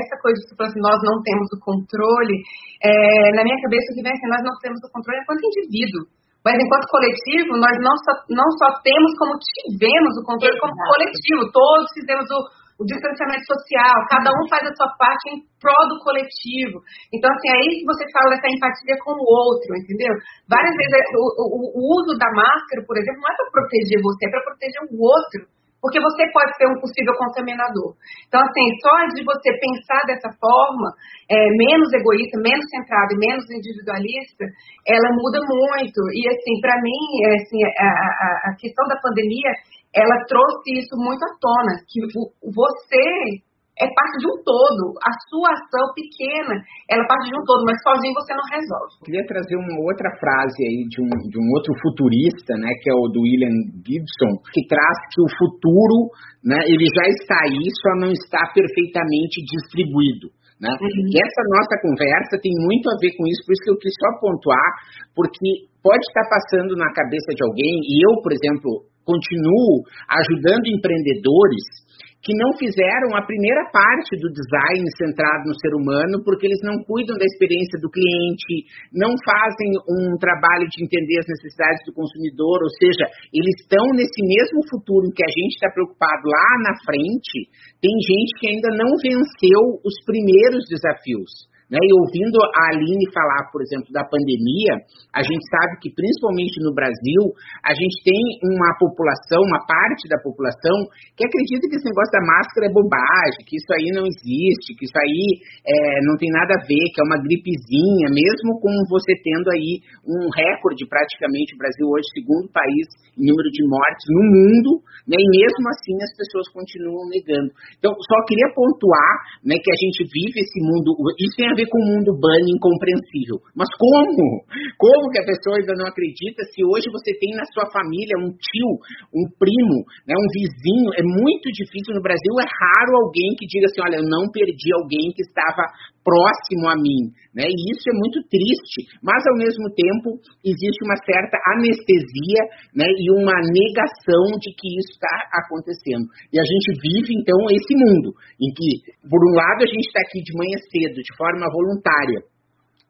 [0.01, 2.37] essa coisa que assim, nós não temos o controle,
[2.81, 2.91] é,
[3.37, 6.03] na minha cabeça o que vem assim, nós não temos o controle enquanto indivíduo.
[6.43, 11.47] Mas enquanto coletivo, nós não só, não só temos como tivemos o controle como coletivo,
[11.55, 12.39] todos fizemos o,
[12.79, 16.81] o distanciamento social, cada um faz a sua parte em prol do coletivo.
[17.13, 20.13] Então, assim, aí você fala dessa empatia com o outro, entendeu?
[20.49, 24.21] Várias vezes o, o, o uso da máscara, por exemplo, não é para proteger você,
[24.25, 25.53] é para proteger o outro.
[25.83, 27.91] Porque você pode ser um possível contaminador.
[28.31, 30.95] Então, assim, só de você pensar dessa forma,
[31.27, 34.47] é, menos egoísta, menos centrado e menos individualista,
[34.87, 35.99] ela muda muito.
[36.15, 39.51] E, assim, para mim, é, assim, a, a, a questão da pandemia,
[39.95, 42.01] ela trouxe isso muito à tona, que
[42.49, 44.93] você é parte de um todo.
[45.01, 48.93] A sua ação pequena, ela é parte de um todo, mas sozinho você não resolve.
[49.01, 52.89] Eu queria trazer uma outra frase aí de um, de um outro futurista, né, que
[52.89, 56.13] é o do William Gibson, que traz que o futuro,
[56.45, 60.29] né, ele já está aí, só não está perfeitamente distribuído.
[60.61, 60.69] Né?
[60.69, 61.09] Uhum.
[61.09, 63.93] E essa nossa conversa tem muito a ver com isso, por isso que eu quis
[63.97, 64.69] só pontuar,
[65.17, 71.83] porque pode estar passando na cabeça de alguém, e eu, por exemplo, continuo ajudando empreendedores
[72.23, 76.79] que não fizeram a primeira parte do design centrado no ser humano, porque eles não
[76.87, 78.63] cuidam da experiência do cliente,
[78.95, 84.23] não fazem um trabalho de entender as necessidades do consumidor, ou seja, eles estão nesse
[84.23, 87.51] mesmo futuro em que a gente está preocupado lá na frente,
[87.83, 91.51] tem gente que ainda não venceu os primeiros desafios.
[91.73, 91.81] Né?
[91.81, 96.69] E ouvindo a Aline falar, por exemplo, da pandemia, a gente sabe que, principalmente no
[96.69, 97.33] Brasil,
[97.65, 100.85] a gente tem uma população, uma parte da população,
[101.17, 104.85] que acredita que esse negócio da máscara é bobagem, que isso aí não existe, que
[104.85, 109.17] isso aí é, não tem nada a ver, que é uma gripezinha, mesmo com você
[109.25, 112.85] tendo aí um recorde, praticamente, o Brasil hoje, segundo país
[113.17, 114.71] em número de mortes no mundo,
[115.05, 115.17] né?
[115.17, 117.49] e mesmo assim as pessoas continuam negando.
[117.77, 119.13] Então, só queria pontuar
[119.45, 122.11] né, que a gente vive esse mundo, isso tem a ver ver com o mundo
[122.19, 123.39] bunny incompreensível.
[123.55, 124.43] Mas como?
[124.75, 128.35] Como que a pessoa ainda não acredita se hoje você tem na sua família um
[128.35, 128.71] tio,
[129.15, 130.91] um primo, né, um vizinho?
[130.99, 134.69] É muito difícil no Brasil, é raro alguém que diga assim, olha, eu não perdi
[134.75, 135.71] alguém que estava
[136.03, 137.47] próximo a mim, né?
[137.47, 142.43] E isso é muito triste, mas ao mesmo tempo existe uma certa anestesia,
[142.75, 146.05] né, e uma negação de que isso está acontecendo.
[146.31, 148.69] E a gente vive então esse mundo em que,
[149.07, 152.32] por um lado, a gente está aqui de manhã cedo, de forma voluntária,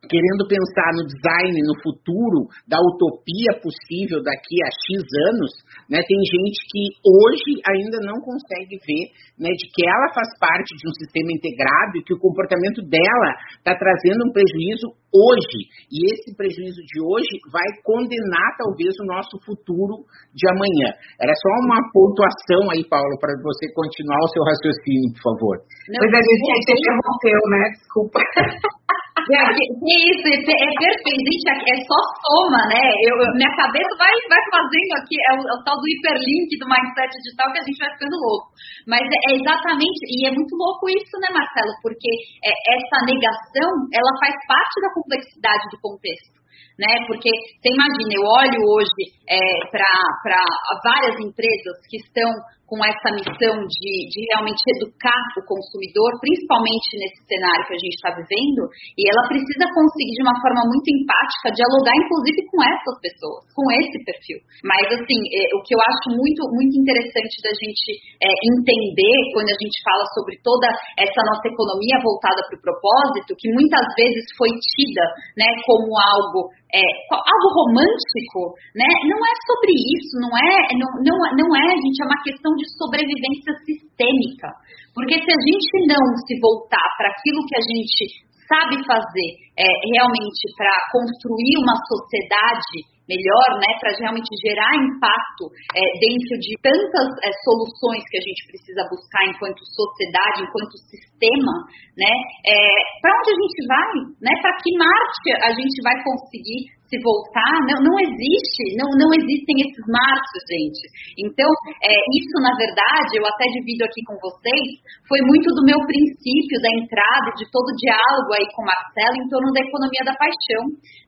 [0.08, 5.52] querendo pensar no design, no futuro, da utopia possível daqui a X anos,
[5.88, 9.06] né, tem gente que hoje ainda não consegue ver
[9.40, 13.30] né, de que ela faz parte de um sistema integrado e que o comportamento dela
[13.58, 15.60] está trazendo um prejuízo hoje.
[15.94, 20.90] E esse prejuízo de hoje vai condenar talvez o nosso futuro de amanhã.
[21.22, 25.56] Era só uma pontuação aí, Paulo, para você continuar o seu raciocínio, por favor.
[25.90, 27.64] Não, pois a gente interrompeu, né?
[27.78, 28.20] Desculpa.
[29.24, 32.84] É, isso, é, é perfeito, gente, é só soma, né?
[33.08, 36.68] Eu, minha cabeça vai, vai fazendo aqui, é o, é o tal do hiperlink do
[36.68, 38.52] mindset digital que a gente vai ficando louco.
[38.88, 41.72] Mas é, é exatamente, e é muito louco isso, né, Marcelo?
[41.80, 42.12] Porque
[42.44, 46.44] é, essa negação, ela faz parte da complexidade do contexto
[46.80, 47.06] né?
[47.06, 50.42] Porque você imagina, eu olho hoje é, para
[50.84, 52.30] várias empresas que estão
[52.68, 57.96] com essa missão de, de realmente educar o consumidor, principalmente nesse cenário que a gente
[58.00, 58.62] está vivendo,
[58.98, 63.66] e ela precisa conseguir de uma forma muito empática dialogar, inclusive, com essas pessoas, com
[63.78, 64.40] esse perfil.
[64.64, 67.88] Mas, assim, é, o que eu acho muito, muito interessante da gente
[68.24, 73.38] é, entender quando a gente fala sobre toda essa nossa economia voltada para o propósito,
[73.38, 75.06] que muitas vezes foi tida
[75.38, 76.82] né, como algo é,
[77.14, 78.90] algo romântico, né?
[79.06, 82.66] Não é sobre isso, não é, não, não, não é, gente, é uma questão de
[82.78, 84.50] sobrevivência sistêmica.
[84.94, 89.66] Porque se a gente não se voltar para aquilo que a gente sabe fazer é,
[89.66, 97.08] realmente para construir uma sociedade melhor, né, para realmente gerar impacto é, dentro de tantas
[97.20, 101.54] é, soluções que a gente precisa buscar enquanto sociedade, enquanto sistema,
[102.00, 102.14] né,
[102.48, 102.56] é,
[103.04, 103.92] para onde a gente vai,
[104.24, 109.10] né, para que Marte a gente vai conseguir se voltar, não, não existe, não, não
[109.16, 110.84] existem esses marcos, gente.
[111.18, 111.50] Então,
[111.82, 116.58] é, isso, na verdade, eu até divido aqui com vocês, foi muito do meu princípio
[116.62, 120.16] da entrada, de todo o diálogo aí com o Marcelo em torno da economia da
[120.16, 120.64] paixão.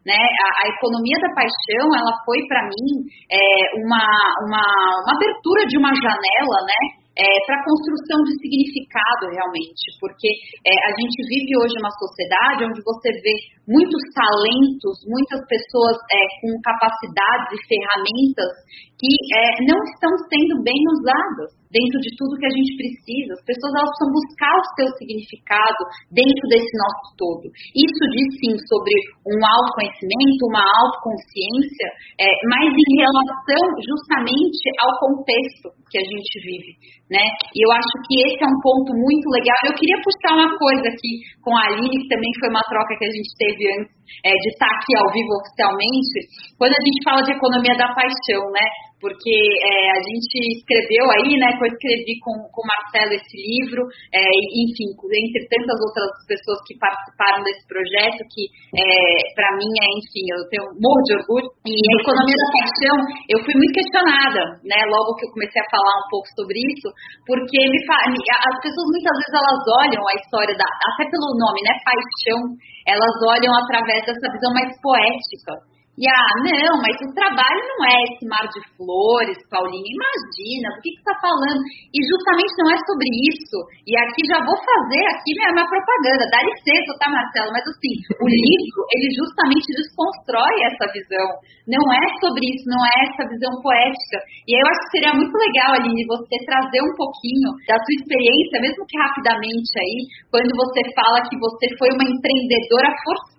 [0.06, 0.18] Né?
[0.18, 3.46] A, a economia da paixão, ela foi para mim é,
[3.86, 4.06] uma,
[4.46, 4.66] uma,
[5.06, 7.05] uma abertura de uma janela, né?
[7.16, 10.28] É, para a construção de significado realmente, porque
[10.68, 16.20] é, a gente vive hoje uma sociedade onde você vê muitos talentos, muitas pessoas é,
[16.44, 18.52] com capacidades e ferramentas
[19.00, 23.36] que é, não estão sendo bem usadas dentro de tudo que a gente precisa.
[23.36, 25.82] As pessoas elas precisam buscar o seu significado
[26.16, 27.46] dentro desse nosso todo.
[27.76, 28.96] Isso diz sim sobre
[29.28, 31.88] um autoconhecimento, uma autoconsciência,
[32.24, 36.72] é, mas em relação justamente ao contexto que a gente vive.
[37.12, 37.22] Né?
[37.54, 39.60] E eu acho que esse é um ponto muito legal.
[39.68, 43.06] Eu queria puxar uma coisa aqui com a Aline, que também foi uma troca que
[43.06, 43.96] a gente teve antes
[44.26, 46.18] é, de estar aqui ao vivo oficialmente,
[46.58, 48.66] quando a gente fala de economia da paixão, né?
[49.06, 53.38] Porque é, a gente escreveu aí, né, que eu escrevi com, com o Marcelo esse
[53.38, 54.18] livro, é,
[54.66, 58.90] enfim, entre tantas outras pessoas que participaram desse projeto, que é,
[59.38, 61.50] para mim é, enfim, eu tenho um morro de orgulho.
[61.70, 62.98] E a economia da paixão,
[63.30, 66.90] eu fui muito questionada, né, logo que eu comecei a falar um pouco sobre isso,
[67.30, 71.78] porque me, as pessoas muitas vezes elas olham a história da, até pelo nome, né,
[71.86, 72.42] paixão,
[72.90, 77.96] elas olham através dessa visão mais poética e ah, não, mas o trabalho não é
[78.12, 79.88] esse mar de flores, Paulinha.
[79.88, 81.62] Imagina, que, que você está falando?
[81.90, 83.58] E justamente não é sobre isso.
[83.90, 86.30] E aqui já vou fazer aqui minha, minha propaganda.
[86.30, 87.50] Dá licença, tá, Marcelo?
[87.50, 91.28] Mas assim, o livro, ele justamente desconstrói essa visão.
[91.66, 94.18] Não é sobre isso, não é essa visão poética.
[94.46, 98.62] E eu acho que seria muito legal, Aline, você trazer um pouquinho da sua experiência,
[98.62, 99.98] mesmo que rapidamente aí,
[100.30, 103.35] quando você fala que você foi uma empreendedora forçada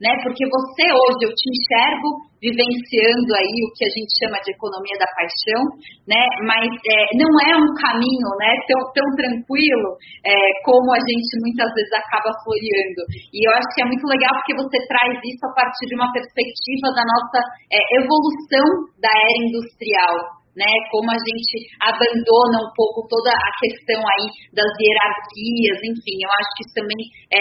[0.00, 0.10] né?
[0.22, 4.96] Porque você hoje, eu te enxergo vivenciando aí o que a gente chama de economia
[5.00, 5.62] da paixão,
[6.04, 6.22] né?
[6.44, 8.52] Mas é, não é um caminho, né?
[8.68, 9.88] Tão, tão tranquilo
[10.22, 13.02] é, como a gente muitas vezes acaba floreando.
[13.32, 16.12] E eu acho que é muito legal porque você traz isso a partir de uma
[16.12, 17.40] perspectiva da nossa
[17.72, 18.66] é, evolução
[19.00, 20.66] da era industrial, né?
[20.90, 21.54] Como a gente
[21.84, 24.26] abandona um pouco toda a questão aí
[24.56, 27.40] das hierarquias, enfim, eu acho que isso também, é,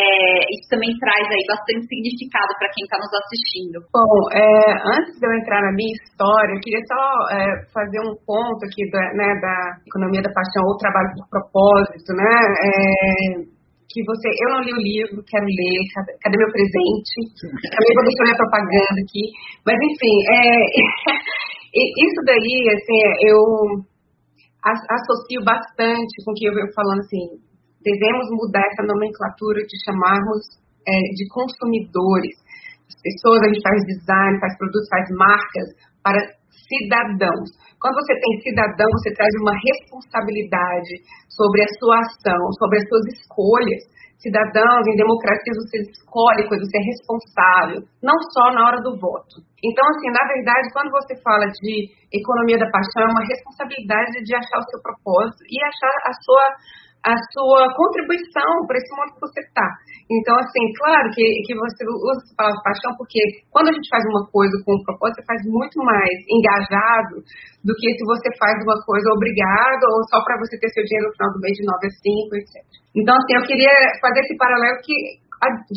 [0.51, 3.77] isso também traz aí bastante significado para quem está nos assistindo.
[3.89, 4.45] Bom, é,
[4.99, 8.83] antes de eu entrar na minha história, eu queria só é, fazer um ponto aqui
[8.91, 9.55] da, né, da
[9.87, 12.35] economia da paixão ou trabalho por propósito, né?
[12.67, 13.55] É,
[13.95, 17.15] que você, eu não li o livro, quero ler, cadê, cadê meu presente?
[17.39, 19.23] Também vou deixar minha propaganda aqui,
[19.63, 20.43] mas enfim, é,
[21.75, 23.39] isso daí, assim, eu
[24.63, 27.37] associo bastante com o que eu venho falando, assim,
[27.83, 30.41] devemos mudar essa nomenclatura de chamarmos
[30.87, 32.33] é, de consumidores.
[32.87, 35.67] As pessoas, a gente faz design, faz produtos, faz marcas
[36.01, 36.19] para
[36.65, 37.49] cidadãos.
[37.77, 40.93] Quando você tem cidadão, você traz uma responsabilidade
[41.29, 43.81] sobre a sua ação, sobre as suas escolhas
[44.17, 49.43] cidadãos, em democracia você escolhe coisas, você é responsável, não só na hora do voto.
[49.63, 54.35] Então, assim, na verdade, quando você fala de economia da paixão, é uma responsabilidade de
[54.35, 56.45] achar o seu propósito e achar a sua
[57.05, 59.67] a sua contribuição para esse mundo que você está.
[60.09, 63.21] Então, assim, claro que, que você usa essa palavra paixão, porque
[63.53, 67.21] quando a gente faz uma coisa com um propósito, você faz muito mais engajado
[67.61, 71.09] do que se você faz uma coisa obrigado ou só para você ter seu dinheiro
[71.09, 72.53] no final do mês de 9 a 5, etc.
[72.97, 74.97] Então, assim, eu queria fazer esse paralelo que,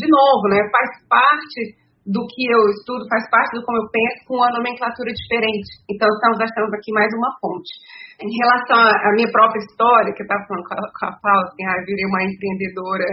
[0.00, 1.76] de novo, né, faz parte
[2.08, 5.68] do que eu estudo, faz parte do como eu penso, com uma nomenclatura diferente.
[5.92, 7.68] Então, estamos achando aqui mais uma ponte.
[8.24, 11.76] Em relação à minha própria história, que eu estava falando com a, Paula, assim, ah,
[11.76, 13.08] eu virei uma empreendedora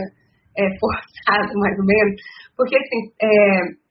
[0.56, 2.16] é, forçada, mais ou menos,
[2.56, 3.84] porque, assim, é,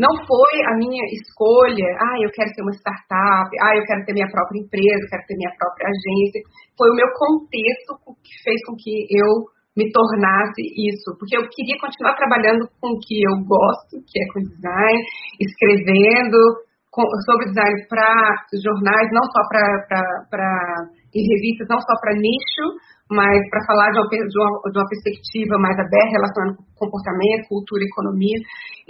[0.00, 4.16] não foi a minha escolha, ah, eu quero ter uma startup, ah, eu quero ter
[4.16, 6.40] minha própria empresa, quero ter minha própria agência.
[6.72, 10.58] Foi o meu contexto que fez com que eu me tornasse
[10.90, 14.98] isso, porque eu queria continuar trabalhando com o que eu gosto, que é com design,
[15.38, 16.34] escrevendo
[16.90, 18.10] com, sobre design para
[18.58, 22.66] jornais, não só para revistas, não só para nicho,
[23.10, 28.38] mas para falar de uma, de, uma, perspectiva mais aberta, relacionando com comportamento, cultura, economia,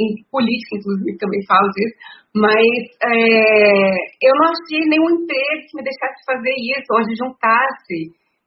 [0.01, 1.97] em política, inclusive, também falo disso.
[2.35, 2.73] Mas
[3.05, 3.93] é,
[4.25, 7.99] eu não achei nenhum emprego que me deixasse fazer isso, onde juntasse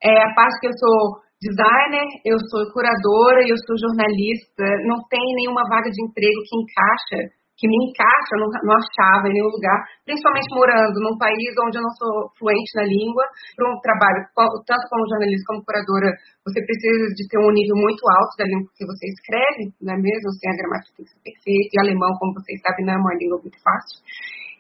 [0.04, 4.62] é, a parte que eu sou designer, eu sou curadora e eu sou jornalista.
[4.86, 9.34] Não tem nenhuma vaga de emprego que encaixa, que me encaixa, não, não achava em
[9.38, 13.26] nenhum lugar, principalmente morando num país onde eu não sou fluente na língua.
[13.58, 14.22] Para um trabalho,
[14.66, 16.10] tanto como jornalista como curadora,
[16.46, 19.98] você precisa de ter um nível muito alto da língua que você escreve, não é
[19.98, 20.30] mesmo?
[20.38, 21.74] Sem a gramática tem que ser perfeita.
[21.74, 23.98] E alemão, como vocês sabem, não é uma língua muito fácil.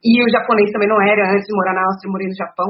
[0.01, 2.69] E o japonês também não era, antes de morar na Áustria, eu morei no Japão.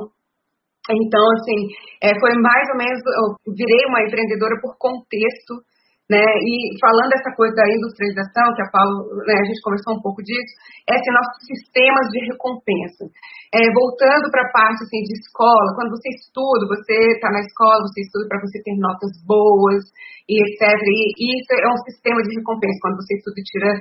[0.92, 1.60] Então, assim,
[2.04, 5.64] é, foi mais ou menos, eu virei uma empreendedora por contexto,
[6.12, 6.20] né?
[6.44, 10.20] E falando dessa coisa da industrialização, que a Paulo, né, a gente conversou um pouco
[10.20, 10.52] disso,
[10.92, 13.08] é assim, nossos sistemas de recompensa.
[13.56, 17.84] é, voltando para a parte assim, de escola, quando você estuda, você está na escola,
[17.84, 19.84] você estuda para você ter notas boas
[20.28, 20.60] e etc.
[20.68, 23.72] E, e isso é um sistema de recompensa, quando você estuda e tira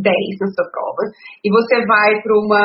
[0.00, 1.02] 10 na sua prova.
[1.44, 2.64] E você vai para uma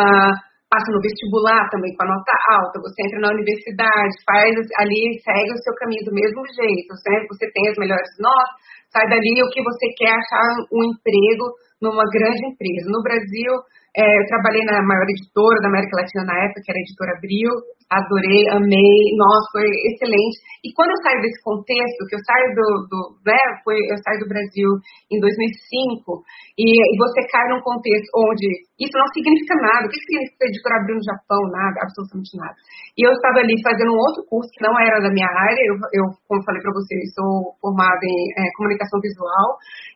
[0.72, 5.51] passa no vestibular também com a nota alta, você entra na universidade, faz ali, segue
[5.51, 7.28] o seu caminho do mesmo jeito, né?
[7.28, 8.55] você tem as melhores notas,
[8.88, 11.45] sai dali o que você quer achar um emprego
[11.84, 12.88] numa grande empresa.
[12.88, 13.51] No Brasil,
[13.99, 17.11] é, eu trabalhei na maior editora da América Latina na época, que era a editora
[17.19, 17.51] Abril,
[17.91, 20.39] adorei, amei, nossa, foi excelente.
[20.63, 24.23] E quando eu saio desse contexto, que eu saio do, do né, foi, eu saio
[24.23, 24.69] do Brasil
[25.11, 26.23] em 2005,
[26.55, 28.47] e, e, você cai num contexto onde
[28.79, 29.83] isso não significa nada.
[29.83, 31.41] O que significa editora Abril no Japão?
[31.51, 32.55] Nada, absolutamente nada.
[32.95, 35.75] E eu estava ali fazendo um outro curso que não era da minha área, eu,
[35.91, 39.47] eu como falei para vocês, sou formada em é, comunicação visual,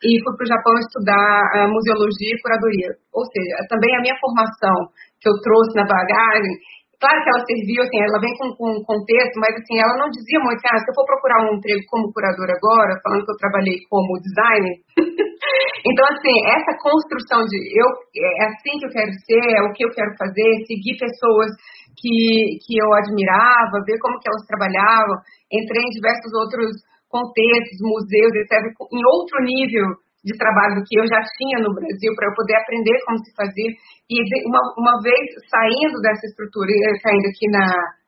[0.03, 2.91] e fui para o Japão estudar uh, museologia e curadoria.
[3.15, 4.91] Ou seja, também a minha formação
[5.21, 6.53] que eu trouxe na bagagem
[6.99, 10.39] Claro que ela serviu, assim, ela vem com, um contexto, mas assim, ela não dizia
[10.39, 13.77] muito, ah, se eu for procurar um emprego como curadora agora, falando que eu trabalhei
[13.89, 14.75] como designer.
[15.91, 19.83] então, assim, essa construção de eu é assim que eu quero ser, é o que
[19.83, 21.51] eu quero fazer, seguir pessoas
[21.99, 25.19] que, que eu admirava, ver como que elas trabalhavam,
[25.51, 26.71] entrei em diversos outros
[27.11, 32.26] contextos, museus, etc., em outro nível de trabalho que eu já tinha no Brasil para
[32.26, 33.69] eu poder aprender como se fazia.
[34.09, 34.15] E
[34.49, 36.73] uma, uma vez saindo dessa estrutura,
[37.05, 37.65] saindo aqui na,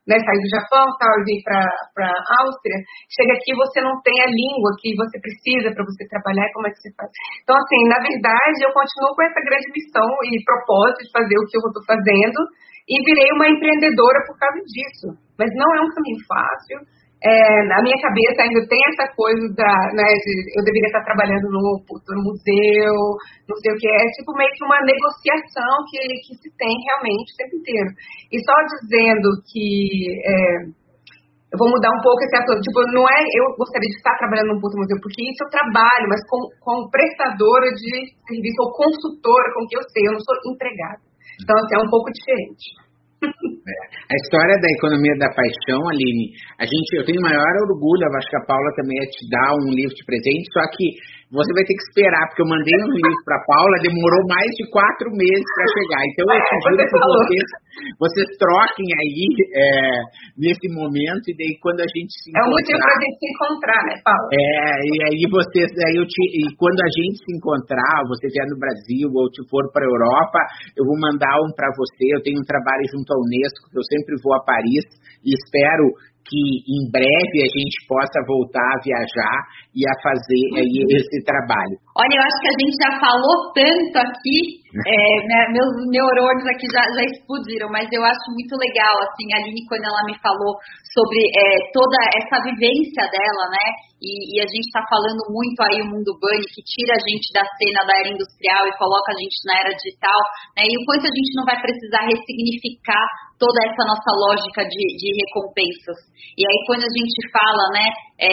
[0.08, 2.80] né, sair do Japão, tal, e vir para a Áustria,
[3.12, 6.70] chega aqui você não tem a língua que você precisa para você trabalhar, como é
[6.72, 7.12] que você faz?
[7.44, 11.46] Então, assim, na verdade, eu continuo com essa grande missão e propósito de fazer o
[11.46, 12.40] que eu estou fazendo
[12.88, 15.06] e virei uma empreendedora por causa disso.
[15.36, 16.76] Mas não é um caminho fácil,
[17.18, 21.50] é, na minha cabeça ainda tem essa coisa da, né, de eu deveria estar trabalhando
[21.50, 22.94] no, no museu,
[23.42, 27.34] não sei o que, é tipo meio que uma negociação que, que se tem realmente
[27.34, 27.90] o tempo inteiro.
[28.30, 29.66] E só dizendo que
[30.22, 30.78] é,
[31.50, 34.54] eu vou mudar um pouco esse ator, tipo, não é eu gostaria de estar trabalhando
[34.54, 39.54] no puto museu, porque isso eu trabalho, mas com, com prestadora de serviço ou consultora,
[39.58, 41.02] com que eu sei, eu não sou empregada.
[41.42, 42.66] Então, assim, é um pouco diferente.
[43.68, 43.76] É.
[44.08, 48.28] A história da economia da paixão, Aline, a gente, eu tenho maior orgulho, eu acho
[48.32, 50.96] que a Paula também ia te dar um livro de presente, só que
[51.28, 54.64] você vai ter que esperar, porque eu mandei um livro para Paula, demorou mais de
[54.72, 56.02] quatro meses para chegar.
[56.08, 57.46] Então eu sugiro que vocês,
[58.00, 59.64] vocês troquem aí é,
[60.40, 62.40] nesse momento, e daí quando a gente se encontrar...
[62.40, 64.28] É um motivo para a gente se encontrar, né, Paula?
[64.32, 64.48] É,
[64.88, 68.56] e aí vocês, aí eu te, e quando a gente se encontrar, você vier no
[68.56, 70.40] Brasil ou te for para a Europa,
[70.80, 72.08] eu vou mandar um para você.
[72.08, 74.86] Eu tenho um trabalho junto à Unesco, que eu sempre vou a Paris,
[75.24, 75.90] e espero
[76.28, 79.38] que em breve a gente possa voltar a viajar
[79.72, 81.80] e a fazer aí esse trabalho.
[81.96, 86.84] Olha, eu acho que a gente já falou tanto aqui, é, meus neurônios aqui já,
[86.92, 90.52] já explodiram, mas eu acho muito legal, assim, a Aline, quando ela me falou
[90.92, 93.66] sobre é, toda essa vivência dela, né?
[93.98, 97.32] E, e a gente está falando muito aí o mundo bunny, que tira a gente
[97.34, 100.20] da cena da era industrial e coloca a gente na era digital,
[100.54, 100.62] né?
[100.68, 103.06] E o quanto a gente não vai precisar ressignificar
[103.38, 105.98] toda essa nossa lógica de, de recompensas.
[106.36, 107.86] E aí quando a gente fala, né,
[108.18, 108.28] é,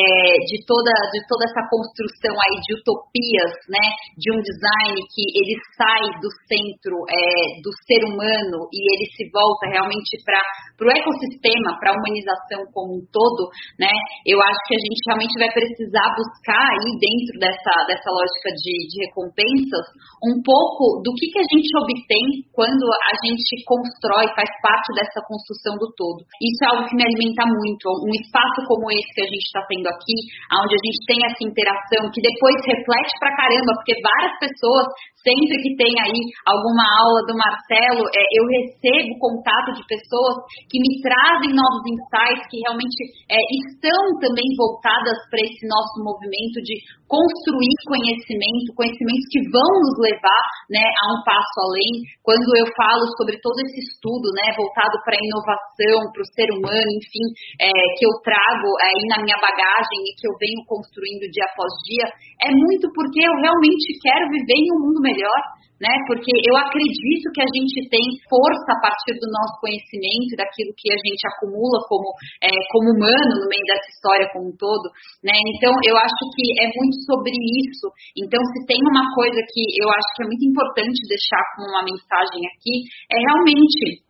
[0.50, 3.86] de, toda, de toda essa construção aí de utopias, né,
[4.18, 9.30] de um design que ele sai do centro é, do ser humano e ele se
[9.30, 13.94] volta realmente para o ecossistema, para a humanização como um todo, né,
[14.26, 18.74] eu acho que a gente realmente vai precisar buscar aí dentro dessa, dessa lógica de,
[18.90, 19.86] de recompensas
[20.26, 25.22] um pouco do que, que a gente obtém quando a gente constrói, faz parte dessa
[25.28, 26.26] construção do todo.
[26.42, 27.86] Isso é algo que me alimenta muito.
[28.08, 30.16] Um espaço como esse que a gente está aqui,
[30.56, 34.86] onde a gente tem essa interação, que depois reflete pra caramba, porque várias pessoas,
[35.26, 40.78] sempre que tem aí alguma aula do Marcelo, é, eu recebo contato de pessoas que
[40.78, 43.00] me trazem novos insights, que realmente
[43.34, 46.78] é, estão também voltadas para esse nosso movimento de
[47.10, 52.06] construir conhecimento, conhecimentos que vão nos levar né, a um passo além.
[52.22, 56.50] Quando eu falo sobre todo esse estudo né, voltado para a inovação, para o ser
[56.54, 57.26] humano, enfim,
[57.62, 61.72] é, que eu trago aí na minha bagagem e que eu venho construindo dia após
[61.86, 62.06] dia,
[62.42, 65.42] é muito porque eu realmente quero viver em um mundo melhor
[65.82, 65.92] né?
[66.08, 70.88] Porque eu acredito que a gente tem força a partir do nosso conhecimento, daquilo que
[70.92, 72.08] a gente acumula como,
[72.40, 74.88] é, como humano no meio dessa história como um todo,
[75.24, 75.36] né?
[75.36, 77.88] Então eu acho que é muito sobre isso.
[78.16, 81.84] Então se tem uma coisa que eu acho que é muito importante deixar como uma
[81.84, 82.76] mensagem aqui,
[83.12, 84.06] é realmente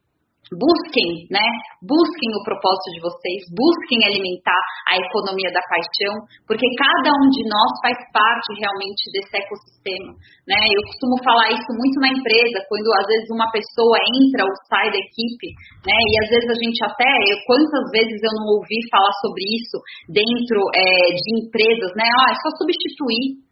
[0.54, 1.46] busquem, né?
[1.82, 6.14] Busquem o propósito de vocês, busquem alimentar a economia da paixão,
[6.46, 10.14] porque cada um de nós faz parte realmente desse ecossistema,
[10.46, 10.60] né?
[10.70, 14.94] Eu costumo falar isso muito na empresa, quando às vezes uma pessoa entra ou sai
[14.94, 15.50] da equipe,
[15.82, 15.98] né?
[15.98, 19.78] E às vezes a gente até, eu, quantas vezes eu não ouvi falar sobre isso
[20.14, 22.06] dentro é, de empresas, né?
[22.06, 23.45] Ah, é só substituir.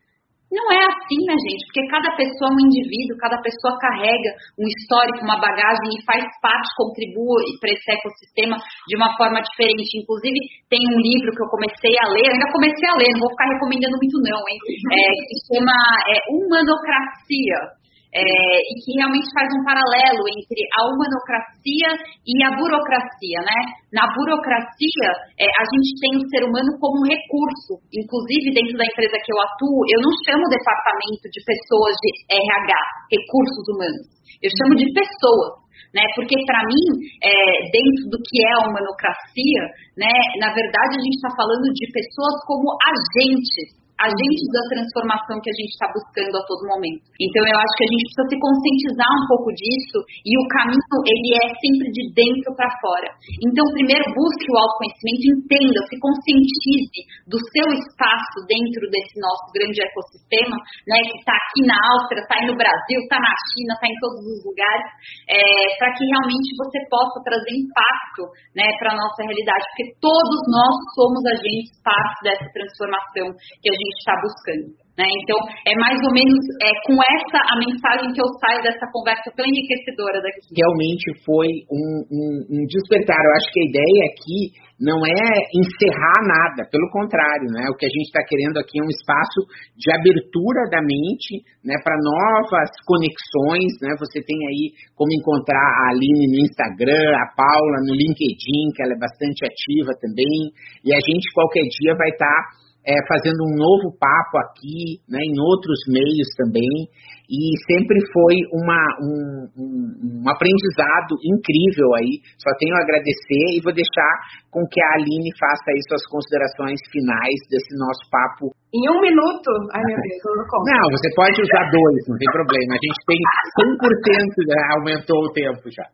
[0.54, 1.66] Não é assim, né, gente?
[1.66, 6.22] Porque cada pessoa é um indivíduo, cada pessoa carrega um histórico, uma bagagem e faz
[6.46, 9.98] parte, contribui para esse ecossistema de uma forma diferente.
[9.98, 10.38] Inclusive,
[10.70, 13.50] tem um livro que eu comecei a ler, ainda comecei a ler, não vou ficar
[13.50, 14.58] recomendando muito não, hein?
[14.94, 15.74] É, que se chama
[16.06, 17.82] é, Humanocracia
[18.14, 18.24] é,
[18.70, 21.90] e que realmente faz um paralelo entre a humanocracia
[22.22, 23.60] e a burocracia, né?
[23.90, 25.10] Na burocracia,
[25.42, 27.82] é, a gente tem o ser humano como um recurso.
[27.90, 32.74] Inclusive, dentro da empresa que eu atuo, eu não chamo departamento de pessoas de RH,
[33.10, 34.06] recursos humanos.
[34.46, 35.64] Eu chamo de pessoas.
[35.94, 36.86] Né, porque para mim,
[37.22, 37.30] é,
[37.70, 39.62] dentro do que é a humanocracia,
[39.98, 45.52] né, na verdade a gente está falando de pessoas como agentes agentes da transformação que
[45.52, 47.04] a gente está buscando a todo momento.
[47.16, 50.98] Então eu acho que a gente precisa se conscientizar um pouco disso e o caminho
[51.08, 53.10] ele é sempre de dentro para fora.
[53.46, 59.80] Então primeiro busque o autoconhecimento, entenda, se conscientize do seu espaço dentro desse nosso grande
[59.80, 60.58] ecossistema,
[60.90, 64.22] né, que está aqui na Áustria, está no Brasil, está na China, está em todos
[64.26, 64.88] os lugares,
[65.30, 65.40] é,
[65.80, 68.24] para que realmente você possa trazer impacto,
[68.58, 73.28] né, para a nossa realidade, porque todos nós somos agentes parte dessa transformação
[73.62, 74.84] que a gente está buscando.
[74.94, 75.10] Né?
[75.10, 79.34] Então, é mais ou menos é, com essa a mensagem que eu saio dessa conversa
[79.34, 80.54] tão enriquecedora daqui.
[80.54, 83.18] Realmente foi um, um, um despertar.
[83.18, 84.40] Eu acho que a ideia aqui
[84.78, 85.26] não é
[85.56, 87.66] encerrar nada, pelo contrário, né?
[87.74, 89.40] O que a gente está querendo aqui é um espaço
[89.78, 93.98] de abertura da mente, né, para novas conexões, né?
[93.98, 98.94] Você tem aí como encontrar a Aline no Instagram, a Paula no LinkedIn, que ela
[98.94, 100.54] é bastante ativa também,
[100.86, 105.20] e a gente qualquer dia vai estar tá é, fazendo um novo papo aqui, né,
[105.24, 106.92] em outros meios também,
[107.32, 109.74] e sempre foi uma, um, um,
[110.06, 112.20] um, aprendizado incrível aí.
[112.38, 114.14] Só tenho a agradecer e vou deixar
[114.52, 118.52] com que a Aline faça aí suas considerações finais desse nosso papo.
[118.76, 119.50] Em um minuto?
[119.72, 120.68] Ai, meu Deus, eu não conto.
[120.68, 122.72] Não, você pode usar dois, não tem problema.
[122.76, 123.20] A gente tem
[123.66, 125.88] 100%, já aumentou o tempo já.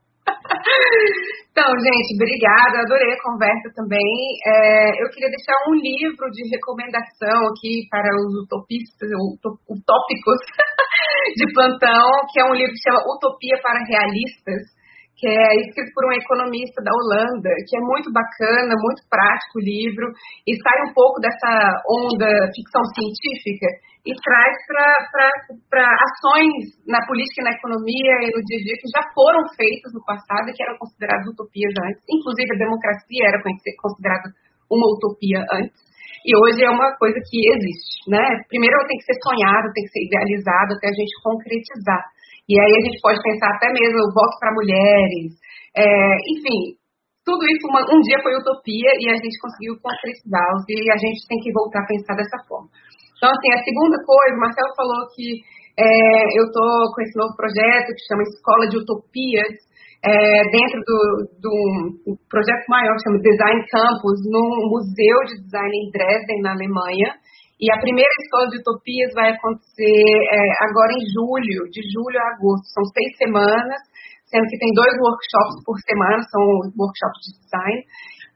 [1.52, 4.16] Então, gente, obrigada, adorei a conversa também.
[4.48, 9.10] É, eu queria deixar um livro de recomendação aqui para os utopistas,
[9.68, 10.40] utópicos
[11.36, 14.79] de plantão, que é um livro que chama Utopia para Realistas,
[15.20, 19.66] que é escrito por um economista da Holanda, que é muito bacana, muito prático o
[19.68, 20.08] livro,
[20.48, 23.68] e sai um pouco dessa onda ficção científica
[24.08, 24.56] e traz
[25.68, 29.44] para ações na política e na economia e no dia a dia que já foram
[29.60, 32.00] feitas no passado e que eram consideradas utopias antes.
[32.08, 34.32] Inclusive, a democracia era considerada
[34.72, 35.84] uma utopia antes.
[36.24, 38.24] E hoje é uma coisa que existe, né?
[38.48, 42.04] Primeiro tem que ser sonhado, tem que ser idealizado até a gente concretizar.
[42.50, 45.38] E aí a gente pode pensar até mesmo o voto para mulheres,
[45.78, 45.86] é,
[46.34, 46.80] enfim,
[47.22, 51.22] tudo isso uma, um dia foi utopia e a gente conseguiu concretizá-los e a gente
[51.30, 52.70] tem que voltar a pensar dessa forma.
[53.14, 55.46] Então, assim, a segunda coisa, o Marcelo falou que
[55.78, 55.86] é,
[56.40, 59.54] eu estou com esse novo projeto que chama Escola de Utopias,
[60.02, 60.80] é, dentro
[61.38, 61.54] do
[62.08, 67.20] um projeto maior que chama Design Campus, no Museu de Design em Dresden, na Alemanha.
[67.60, 72.32] E a primeira escola de utopias vai acontecer é, agora em julho, de julho a
[72.32, 72.72] agosto.
[72.72, 73.84] São seis semanas,
[74.32, 76.44] sendo que tem dois workshops por semana, são
[76.80, 77.80] workshops de design.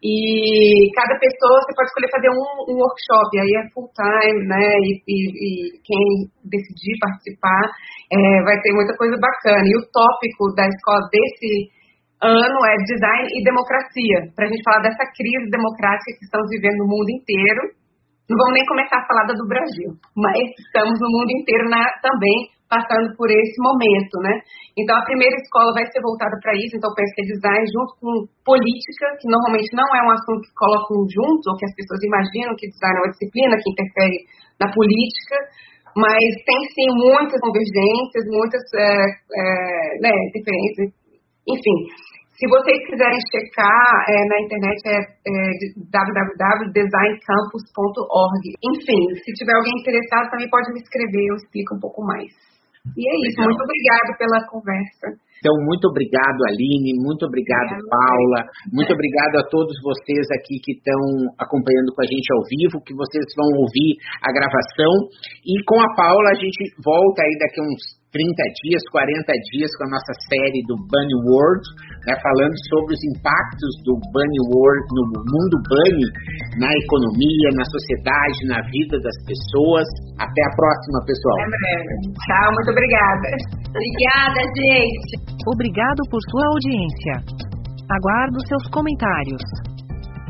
[0.03, 4.67] E cada pessoa você pode escolher fazer um, um workshop, aí é full time, né?
[4.83, 6.03] E, e, e quem
[6.43, 7.63] decidir participar
[8.11, 9.63] é, vai ter muita coisa bacana.
[9.63, 11.71] E o tópico da escola desse
[12.19, 16.83] ano é design e democracia, para a gente falar dessa crise democrática que estamos vivendo
[16.83, 17.82] no mundo inteiro
[18.29, 21.67] não vamos nem começar a falar do Brasil, mas estamos no mundo inteiro
[22.01, 24.33] também passando por esse momento, né?
[24.73, 28.11] Então a primeira escola vai ser voltada para isso, então é design junto com
[28.41, 32.57] política, que normalmente não é um assunto que colocam juntos, ou que as pessoas imaginam
[32.57, 34.17] que design é uma disciplina que interfere
[34.57, 35.37] na política,
[35.93, 39.45] mas tem sim muitas convergências, muitas é, é,
[40.01, 40.89] né, interferências,
[41.45, 41.77] enfim.
[42.33, 45.53] Se vocês quiserem checar é, na internet é, é
[45.93, 48.43] www.designcampus.org.
[48.73, 52.33] Enfim, se tiver alguém interessado também pode me escrever, eu explico um pouco mais.
[52.97, 53.47] E é isso, Legal.
[53.47, 55.13] muito obrigada pela conversa.
[55.39, 61.03] Então, muito obrigado, Aline, muito obrigado, Paula, muito obrigado a todos vocês aqui que estão
[61.35, 65.11] acompanhando com a gente ao vivo, que vocês vão ouvir a gravação.
[65.43, 68.29] E com a Paula, a gente volta aí daqui uns 30
[68.61, 71.65] dias, 40 dias com a nossa série do Bunny World,
[72.05, 76.07] né, falando sobre os impactos do Bunny World no mundo Bunny,
[76.61, 79.87] na economia, na sociedade, na vida das pessoas.
[80.21, 81.37] Até a próxima, pessoal.
[81.41, 81.93] Até breve.
[82.13, 83.27] Tchau, muito obrigada.
[83.73, 85.11] Obrigada, gente.
[85.49, 87.13] Obrigado por sua audiência.
[87.89, 89.41] Aguardo seus comentários.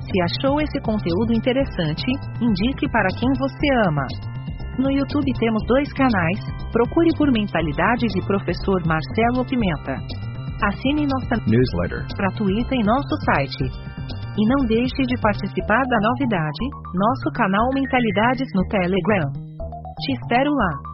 [0.07, 2.07] Se achou esse conteúdo interessante,
[2.39, 4.32] indique para quem você ama.
[4.78, 6.39] No YouTube temos dois canais,
[6.71, 9.93] procure por Mentalidade de Professor Marcelo Pimenta.
[10.65, 12.07] Assine nossa Newsletter.
[12.17, 13.69] gratuita em nosso site.
[14.34, 16.63] E não deixe de participar da novidade,
[16.95, 19.30] nosso canal Mentalidades no Telegram.
[20.01, 20.92] Te espero lá.